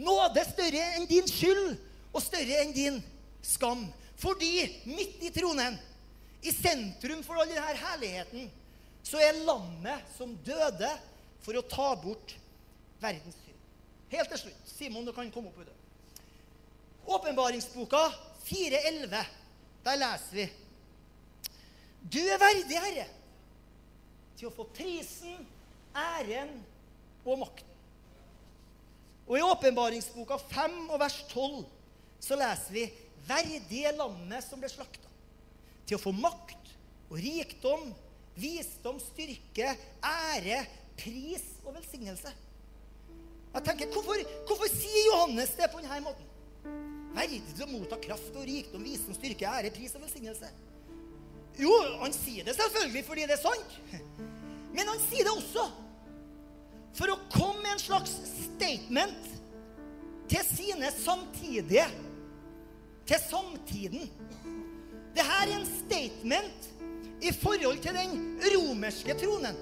Nåde 0.00 0.44
større 0.48 0.86
enn 0.96 1.06
din 1.10 1.28
skyld 1.28 1.76
og 2.14 2.24
større 2.24 2.62
enn 2.64 2.72
din 2.74 2.98
skam. 3.44 3.84
Fordi 4.20 4.64
midt 4.88 5.22
i 5.28 5.32
tronen, 5.34 5.76
i 6.40 6.52
sentrum 6.56 7.20
for 7.24 7.36
all 7.36 7.50
denne 7.50 7.76
herligheten, 7.76 8.48
så 9.04 9.20
er 9.20 9.44
lammet 9.44 10.08
som 10.16 10.32
døde 10.44 10.90
for 11.44 11.56
å 11.56 11.64
ta 11.68 11.92
bort 12.00 12.34
verdens 13.00 13.36
synd. 13.44 13.49
Helt 14.10 14.32
til 14.32 14.42
slutt. 14.42 14.66
Simon, 14.66 15.06
du 15.06 15.12
kan 15.14 15.30
komme 15.30 15.52
opp 15.52 15.60
det. 15.62 15.76
Åpenbaringsboka 17.10 18.02
4.11. 18.46 19.16
Der 19.84 19.96
leser 19.96 20.36
vi 20.36 20.48
Du 22.00 22.18
er 22.18 22.40
verdig, 22.40 22.78
Herre, 22.80 23.06
til 24.38 24.48
å 24.48 24.54
få 24.54 24.64
prisen, 24.72 25.42
æren 25.92 26.52
og 27.26 27.42
makten. 27.42 27.66
Og 29.28 29.36
i 29.38 29.44
åpenbaringsboka 29.46 30.40
5 30.50 30.78
og 30.88 30.96
vers 31.02 31.18
12 31.30 31.60
så 32.24 32.38
leser 32.40 32.74
vi 32.74 32.86
verdige 33.28 33.92
lammet 33.94 34.42
som 34.42 34.60
ble 34.62 34.70
slakta, 34.72 35.06
til 35.86 35.98
å 35.98 36.02
få 36.02 36.12
makt 36.16 36.72
og 37.10 37.18
rikdom, 37.20 37.90
visdom, 38.40 38.98
styrke, 39.02 39.74
ære, 40.02 40.64
pris 40.98 41.44
og 41.64 41.76
velsignelse. 41.76 42.32
Jeg 43.54 43.64
tenker, 43.66 43.90
Hvorfor, 43.90 44.20
hvorfor 44.46 44.68
sier 44.70 45.06
Johannes 45.10 45.54
det 45.58 45.70
på 45.72 45.82
denne 45.82 46.00
måten? 46.04 46.26
Verdig 47.10 47.40
til 47.48 47.64
å 47.66 47.70
motta 47.72 47.98
kraft 47.98 48.36
og 48.38 48.46
rikdom, 48.46 48.84
visdom, 48.86 49.16
styrke, 49.16 49.48
ære, 49.50 49.72
pris 49.74 49.96
og 49.98 50.04
velsignelse. 50.04 50.50
Jo, 51.58 51.72
han 52.00 52.14
sier 52.14 52.46
det 52.46 52.54
selvfølgelig 52.56 53.02
fordi 53.08 53.26
det 53.26 53.34
er 53.34 53.42
sant. 53.42 53.74
Men 54.70 54.86
han 54.86 55.00
sier 55.08 55.26
det 55.26 55.34
også 55.34 55.66
for 56.94 57.10
å 57.10 57.18
komme 57.32 57.64
med 57.64 57.74
en 57.74 57.82
slags 57.82 58.14
statement 58.36 59.26
til 60.30 60.46
sine 60.46 60.90
samtidige. 60.94 61.88
Til 63.10 63.22
samtiden. 63.24 64.06
Dette 65.10 65.38
er 65.42 65.56
en 65.56 65.66
statement 65.66 66.68
i 67.26 67.32
forhold 67.34 67.82
til 67.82 67.96
den 67.98 68.20
romerske 68.54 69.16
tronen, 69.18 69.58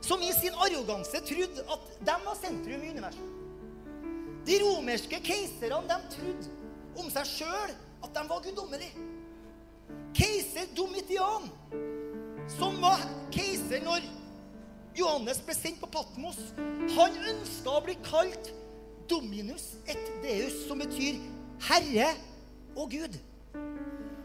som 0.00 0.22
i 0.22 0.32
sin 0.32 0.54
arroganse 0.54 1.20
trodde 1.26 1.64
at 1.74 1.90
de 2.00 2.16
var 2.24 2.38
sentrum 2.38 2.82
i 2.82 2.92
universet. 2.94 3.34
De 4.48 4.58
romerske 4.62 5.20
keiserne 5.20 5.82
de 5.88 5.98
trodde 6.14 6.52
om 6.98 7.10
seg 7.12 7.28
sjøl 7.28 7.74
at 8.04 8.12
de 8.14 8.22
var 8.30 8.44
guddommelige. 8.44 9.06
Keiser 10.16 10.70
Domitian, 10.76 11.48
som 12.58 12.78
var 12.82 13.02
keiser 13.34 13.82
når 13.84 14.06
Johannes 14.98 15.40
ble 15.44 15.54
sendt 15.54 15.82
på 15.82 15.90
Patmos, 15.92 16.38
han 16.96 17.18
ønska 17.34 17.74
å 17.76 17.84
bli 17.84 17.94
kalt 18.06 18.52
Dominus 19.08 19.76
et 19.88 20.10
deus, 20.24 20.64
som 20.68 20.80
betyr 20.82 21.20
herre 21.68 22.10
og 22.74 22.90
Gud. 22.92 23.14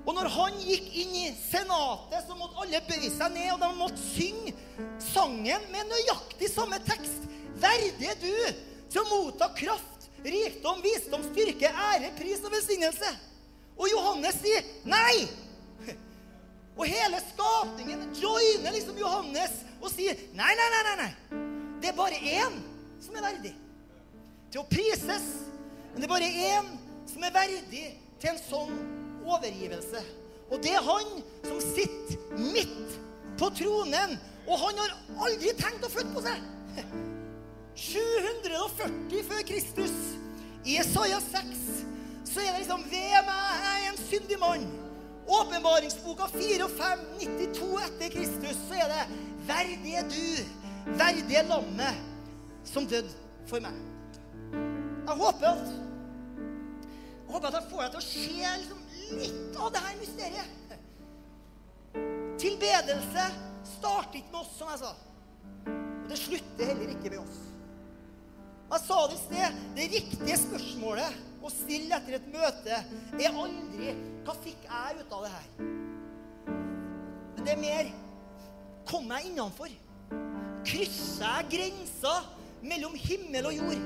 Og 0.03 0.15
når 0.17 0.27
han 0.35 0.57
gikk 0.59 0.89
inn 0.99 1.13
i 1.15 1.27
senatet, 1.37 2.25
så 2.27 2.35
måtte 2.35 2.59
alle 2.59 2.81
bøye 2.89 3.11
seg 3.11 3.31
ned, 3.37 3.53
og 3.53 3.61
de 3.61 3.69
måtte 3.77 4.03
synge 4.03 4.51
sangen 4.99 5.69
med 5.71 5.87
nøyaktig 5.91 6.49
samme 6.51 6.79
tekst. 6.83 7.29
Verdig 7.63 8.09
er 8.11 8.19
du 8.19 8.33
til 8.91 8.99
å 8.99 9.05
motta 9.07 9.47
kraft, 9.55 10.09
rikdom, 10.23 10.81
visdom, 10.83 11.23
styrke, 11.31 11.71
ære, 11.71 12.11
pris 12.17 12.43
og 12.43 12.51
velsignelse. 12.51 13.13
Og 13.79 13.87
Johannes 13.91 14.41
sier 14.43 14.67
nei! 14.87 15.23
Og 16.73 16.87
hele 16.89 17.19
skapningen 17.29 18.07
joiner 18.17 18.73
liksom 18.73 18.97
Johannes 18.97 19.59
og 19.77 19.91
sier 19.93 20.17
nei, 20.33 20.53
nei, 20.57 20.69
nei, 20.73 20.81
nei, 20.87 20.95
nei. 21.03 21.41
Det 21.83 21.91
er 21.91 21.97
bare 21.99 22.17
én 22.17 22.55
som 23.03 23.15
er 23.19 23.27
verdig 23.27 23.53
til 24.49 24.63
å 24.63 24.67
prises. 24.71 25.27
Men 25.93 26.01
det 26.01 26.07
er 26.07 26.13
bare 26.15 26.31
én 26.49 26.71
som 27.11 27.25
er 27.27 27.35
verdig 27.35 27.85
til 28.17 28.31
en 28.31 28.41
sånn 28.41 29.02
overgivelse. 29.25 30.03
Og 30.51 30.61
det 30.63 30.75
er 30.75 30.85
han 30.85 31.23
som 31.47 31.59
sitter 31.63 32.37
midt 32.37 32.99
på 33.39 33.49
tronen. 33.57 34.17
Og 34.47 34.59
han 34.59 34.79
har 34.81 34.95
aldri 35.25 35.53
tenkt 35.57 35.85
å 35.87 35.91
flytte 35.91 36.13
på 36.15 36.23
seg. 36.25 36.43
740 37.83 39.23
før 39.25 39.45
Kristus, 39.47 39.95
i 40.63 40.77
Isaiah 40.77 41.21
6, 41.23 41.63
så 42.29 42.39
er 42.39 42.53
det 42.53 42.59
liksom 42.63 42.83
Ved 42.91 43.15
meg, 43.27 43.63
er 43.71 43.87
en 43.89 43.99
syndig 43.99 44.37
mann. 44.39 44.67
Åpenbaringsboka 45.27 46.27
4 46.35 46.67
og 46.67 46.75
5, 46.77 47.03
92 47.23 47.71
etter 47.87 48.13
Kristus, 48.13 48.59
så 48.67 48.77
er 48.83 48.91
det 48.91 49.03
Verdig 49.47 49.95
er 49.99 50.05
du, 50.07 50.93
verdig 50.99 51.35
er 51.35 51.49
lammet 51.49 51.99
som 52.67 52.87
døde 52.87 53.11
for 53.49 53.63
meg. 53.63 53.75
Jeg 54.53 55.17
håper 55.19 55.49
at 55.49 55.65
jeg 55.73 57.39
håper 57.39 57.47
at 57.49 57.57
jeg 57.57 57.69
får 57.71 57.81
deg 57.81 57.91
til 57.91 57.99
å 57.99 58.05
se 58.05 58.53
liksom 58.61 58.82
litt 59.11 59.57
av 59.59 59.71
det 59.73 59.81
her 59.83 59.97
mysteriet. 59.99 60.59
Tilbedelse 62.41 63.25
starter 63.77 64.19
ikke 64.19 64.33
med 64.33 64.41
oss, 64.41 64.53
som 64.57 64.71
jeg 64.71 64.81
sa. 64.81 64.93
Og 66.03 66.07
det 66.11 66.19
slutter 66.19 66.71
heller 66.71 66.93
ikke 66.95 67.11
med 67.13 67.21
oss. 67.23 67.41
Jeg 68.73 68.81
sa 68.87 68.99
det 69.07 69.17
i 69.17 69.21
sted. 69.21 69.57
Det 69.77 69.89
riktige 69.93 70.37
spørsmålet 70.41 71.21
å 71.43 71.51
stille 71.51 71.97
etter 71.99 72.17
et 72.17 72.29
møte 72.33 72.79
er 73.19 73.37
aldri 73.43 73.93
'Hva 74.23 74.35
fikk 74.43 74.63
jeg 74.63 74.99
ut 74.99 75.11
av 75.13 75.23
det 75.23 75.31
her?' 75.35 75.49
Men 77.35 77.45
det 77.45 77.53
er 77.53 77.61
mer 77.61 77.91
Kom 78.85 79.11
jeg 79.11 79.31
innenfor? 79.31 79.69
Kryssa 80.65 81.29
jeg 81.39 81.49
grensa 81.53 82.13
mellom 82.61 82.95
himmel 82.95 83.45
og 83.45 83.53
jord? 83.53 83.83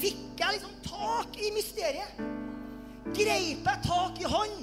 Fikk 0.00 0.40
jeg 0.40 0.56
liksom 0.56 0.76
tak 0.86 1.36
i 1.36 1.50
mysteriet? 1.52 2.39
Greip 3.08 3.66
jeg 3.66 3.82
tak 3.86 4.20
i 4.20 4.28
Han 4.28 4.56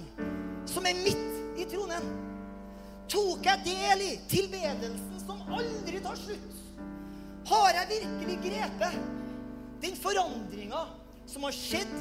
som 0.70 0.86
er 0.86 1.00
midt 1.02 1.60
i 1.60 1.66
tronen? 1.70 2.06
Tok 3.10 3.46
jeg 3.48 3.64
del 3.66 4.04
i 4.04 4.12
tilbedelsen 4.30 5.22
som 5.24 5.42
aldri 5.48 6.02
tar 6.04 6.20
slutt? 6.20 6.62
Har 7.48 7.72
jeg 7.80 8.02
virkelig 8.02 8.38
grepet 8.44 8.98
den 9.82 9.96
forandringa 9.96 10.84
som 11.30 11.46
har 11.48 11.56
skjedd 11.56 11.94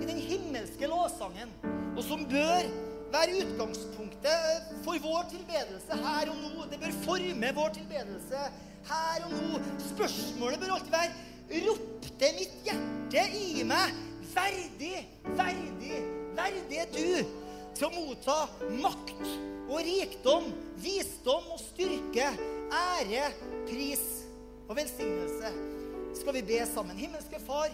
i 0.00 0.06
den 0.08 0.20
himmelske 0.20 0.88
lovsangen, 0.88 1.50
og 1.96 2.02
som 2.06 2.22
bør 2.30 2.68
være 3.12 3.42
utgangspunktet 3.42 4.70
for 4.84 5.00
vår 5.04 5.26
tilbedelse 5.32 5.98
her 6.04 6.30
og 6.32 6.38
nå. 6.40 6.68
Det 6.70 6.80
bør 6.80 6.94
forme 7.04 7.50
vår 7.58 7.74
tilbedelse 7.76 8.46
her 8.88 9.26
og 9.26 9.34
nå. 9.34 9.60
Spørsmålet 9.90 10.62
bør 10.62 10.78
alltid 10.78 10.96
være 10.96 11.28
Ropte 11.66 12.28
mitt 12.38 12.52
hjerte 12.64 13.22
i 13.36 13.64
meg 13.68 13.92
verdig, 14.34 14.98
verdig, 15.36 15.98
verdig 16.36 16.80
er 16.82 16.90
du 16.92 17.38
til 17.76 17.86
å 17.88 17.92
motta 17.94 18.38
makt 18.82 19.24
og 19.72 19.78
rikdom, 19.86 20.50
visdom 20.82 21.52
og 21.54 21.60
styrke, 21.62 22.28
ære, 22.72 23.28
pris 23.68 24.02
og 24.68 24.76
velsignelse. 24.76 25.52
Skal 26.20 26.36
vi 26.36 26.44
be 26.52 26.60
sammen. 26.68 26.98
Himmelske 26.98 27.40
Far, 27.40 27.72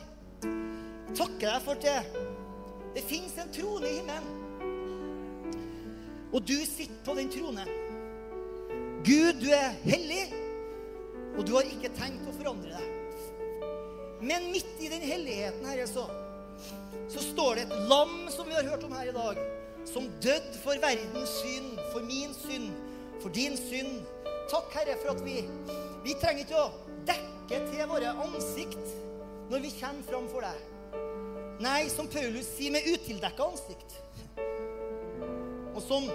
takker 1.16 1.48
deg 1.48 1.64
for 1.64 1.80
det. 1.82 1.98
Det 2.94 3.02
fins 3.06 3.34
en 3.42 3.50
trone 3.54 3.88
i 3.88 3.98
himmelen. 3.98 4.44
Og 6.32 6.44
du 6.44 6.56
sitter 6.66 7.00
på 7.06 7.16
den 7.16 7.30
tronen. 7.32 7.70
Gud, 9.06 9.40
du 9.40 9.48
er 9.54 9.74
hellig, 9.86 10.26
og 11.38 11.46
du 11.46 11.54
har 11.56 11.68
ikke 11.70 11.90
tenkt 11.96 12.26
å 12.28 12.34
forandre 12.36 12.74
deg. 12.74 12.94
Men 14.28 14.50
midt 14.52 14.82
i 14.82 14.90
den 14.90 15.04
helligheten, 15.06 15.66
Herre, 15.70 15.86
så, 15.88 16.08
så 17.08 17.22
står 17.24 17.58
det 17.58 17.66
et 17.66 17.88
lam, 17.90 18.14
som 18.32 18.48
vi 18.48 18.56
har 18.56 18.66
hørt 18.68 18.84
om 18.84 18.92
her 18.92 19.10
i 19.10 19.16
dag, 19.16 19.40
som 19.88 20.08
død 20.22 20.48
for 20.62 20.80
verdens 20.82 21.34
synd, 21.40 21.78
for 21.92 22.04
min 22.04 22.34
synd, 22.36 22.72
for 23.22 23.32
din 23.34 23.56
synd. 23.56 24.02
Takk, 24.50 24.72
Herre, 24.76 24.96
for 25.02 25.14
at 25.14 25.24
vi, 25.24 25.42
vi 26.04 26.16
trenger 26.20 26.44
ikke 26.44 26.62
å 26.62 26.72
dekke 27.08 27.62
til 27.70 27.86
våre 27.90 28.12
ansikt 28.24 28.96
når 29.48 29.64
vi 29.64 29.72
kommer 29.80 30.08
fram 30.08 30.28
for 30.32 30.44
deg. 30.44 30.66
Nei, 31.64 31.88
som 31.90 32.08
Paulus 32.10 32.46
sier, 32.54 32.72
med 32.74 32.86
utildekka 32.86 33.48
ansikt. 33.48 33.96
Og 35.74 35.80
som 35.82 36.06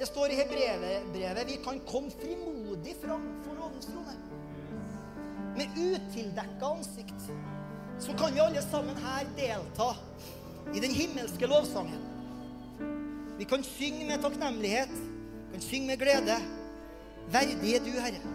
det 0.00 0.06
står 0.08 0.32
i 0.32 0.38
hebrevet, 0.38 1.40
vi 1.48 1.58
kan 1.64 1.80
komme 1.88 2.12
frimodig 2.14 2.94
fram 3.02 3.26
for 3.44 3.58
lovens 3.58 3.88
trone. 3.90 4.14
Med 5.58 5.74
utildekka 5.76 6.70
ansikt. 6.76 7.26
Så 8.00 8.12
kan 8.16 8.34
vi 8.34 8.40
alle 8.40 8.62
sammen 8.62 8.96
her 8.96 9.26
delta 9.36 9.90
i 10.74 10.80
den 10.80 10.94
himmelske 10.94 11.46
lovsangen. 11.46 12.00
Vi 13.38 13.44
kan 13.44 13.64
synge 13.64 14.06
med 14.08 14.22
takknemlighet, 14.22 14.92
vi 14.92 15.58
kan 15.58 15.64
synge 15.64 15.86
med 15.86 16.00
glede. 16.00 16.38
Verdig 17.30 17.74
er 17.76 17.84
du, 17.84 17.92
Herre, 18.00 18.32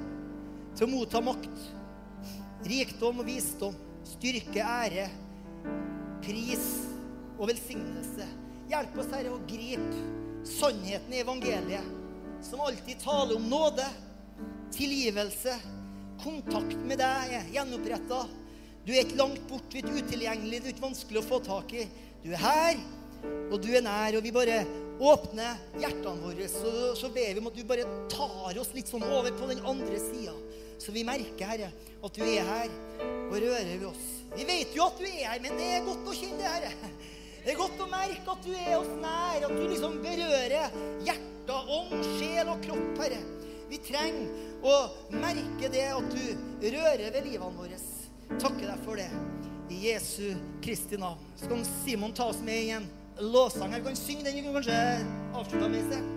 til 0.78 0.86
å 0.86 0.92
motta 0.92 1.22
makt, 1.26 1.66
rikdom 2.70 3.24
og 3.24 3.28
visdom, 3.28 3.76
styrke, 4.06 4.62
ære, 4.62 5.10
pris 6.22 6.70
og 7.40 7.50
velsignelse. 7.50 8.30
Hjelp 8.70 9.02
oss, 9.02 9.12
Herre, 9.18 9.34
å 9.34 9.42
gripe 9.50 10.46
sannheten 10.46 11.14
i 11.14 11.22
evangeliet, 11.26 11.94
som 12.46 12.62
alltid 12.62 13.02
taler 13.02 13.38
om 13.40 13.50
nåde, 13.50 13.90
tilgivelse, 14.76 15.58
kontakt 16.22 16.82
med 16.86 17.02
deg 17.02 17.38
er 17.42 17.54
gjenoppretta. 17.58 18.26
Du 18.86 18.92
er 18.94 19.02
ikke 19.02 19.18
langt 19.18 19.42
bort, 19.50 19.74
utilgjengelig, 19.74 20.60
du 20.62 20.68
er 20.68 20.76
ikke 20.76 20.86
vanskelig 20.86 21.22
å 21.24 21.26
få 21.26 21.40
tak 21.46 21.72
i. 21.74 21.88
Du 22.22 22.30
er 22.30 22.42
her, 22.42 22.82
og 23.50 23.58
du 23.64 23.72
er 23.74 23.82
nær, 23.86 24.18
og 24.20 24.26
vi 24.26 24.34
bare 24.36 24.60
åpner 25.02 25.58
hjertene 25.82 26.22
våre, 26.22 26.46
så, 26.50 26.74
så 26.98 27.10
ber 27.14 27.34
vi 27.34 27.42
om 27.42 27.50
at 27.50 27.58
du 27.58 27.64
bare 27.68 27.88
tar 28.12 28.60
oss 28.62 28.70
litt 28.76 28.92
sånn 28.92 29.04
over 29.08 29.34
på 29.36 29.50
den 29.50 29.64
andre 29.66 29.98
sida. 30.00 30.36
Så 30.78 30.94
vi 30.94 31.06
merker, 31.08 31.50
Herre, 31.50 31.72
at 32.06 32.14
du 32.14 32.22
er 32.28 32.46
her 32.46 32.70
og 33.32 33.34
rører 33.34 33.74
ved 33.74 33.88
oss. 33.90 34.06
Vi 34.36 34.46
vet 34.46 34.76
jo 34.76 34.86
at 34.86 35.02
du 35.02 35.08
er 35.08 35.32
her, 35.32 35.42
men 35.42 35.58
det 35.58 35.72
er 35.80 35.88
godt 35.88 36.06
å 36.12 36.16
kjenne 36.16 36.44
det, 36.44 36.54
Herre. 36.54 36.94
Det 37.46 37.54
er 37.54 37.60
godt 37.60 37.82
å 37.82 37.90
merke 37.90 38.36
at 38.36 38.46
du 38.46 38.54
er 38.54 38.78
oss 38.78 38.94
nær, 39.02 39.48
at 39.50 39.56
du 39.56 39.66
liksom 39.66 39.98
berører 40.06 40.78
hjerte, 41.06 41.58
ånd, 41.80 41.98
sjel 42.20 42.54
og 42.54 42.62
kropp, 42.66 43.02
Herre. 43.02 43.22
Vi 43.66 43.82
trenger 43.82 44.30
å 44.66 44.78
merke 45.18 45.74
det 45.74 45.90
at 45.90 46.14
du 46.14 46.70
rører 46.70 47.10
ved 47.10 47.32
livene 47.32 47.54
våre. 47.58 47.82
Takker 48.30 48.68
deg 48.68 48.84
for 48.86 49.00
det. 49.00 49.10
I 49.70 49.80
Jesu 49.88 50.36
Kristi 50.62 50.98
navn. 50.98 51.22
Så 51.36 51.50
kan 51.50 51.66
Simon 51.66 52.14
ta 52.14 52.30
oss 52.34 52.42
med 52.46 52.64
i 52.64 52.70
en 52.70 52.88
lovsang. 53.20 53.74
Vi 53.74 53.82
kan 53.82 53.96
synge 53.96 54.24
den. 54.24 54.36
Vi 54.36 54.42
kan 54.42 54.54
kanskje 54.54 54.82
avslutte 55.34 55.70
med 55.70 55.90
det. 55.94 56.16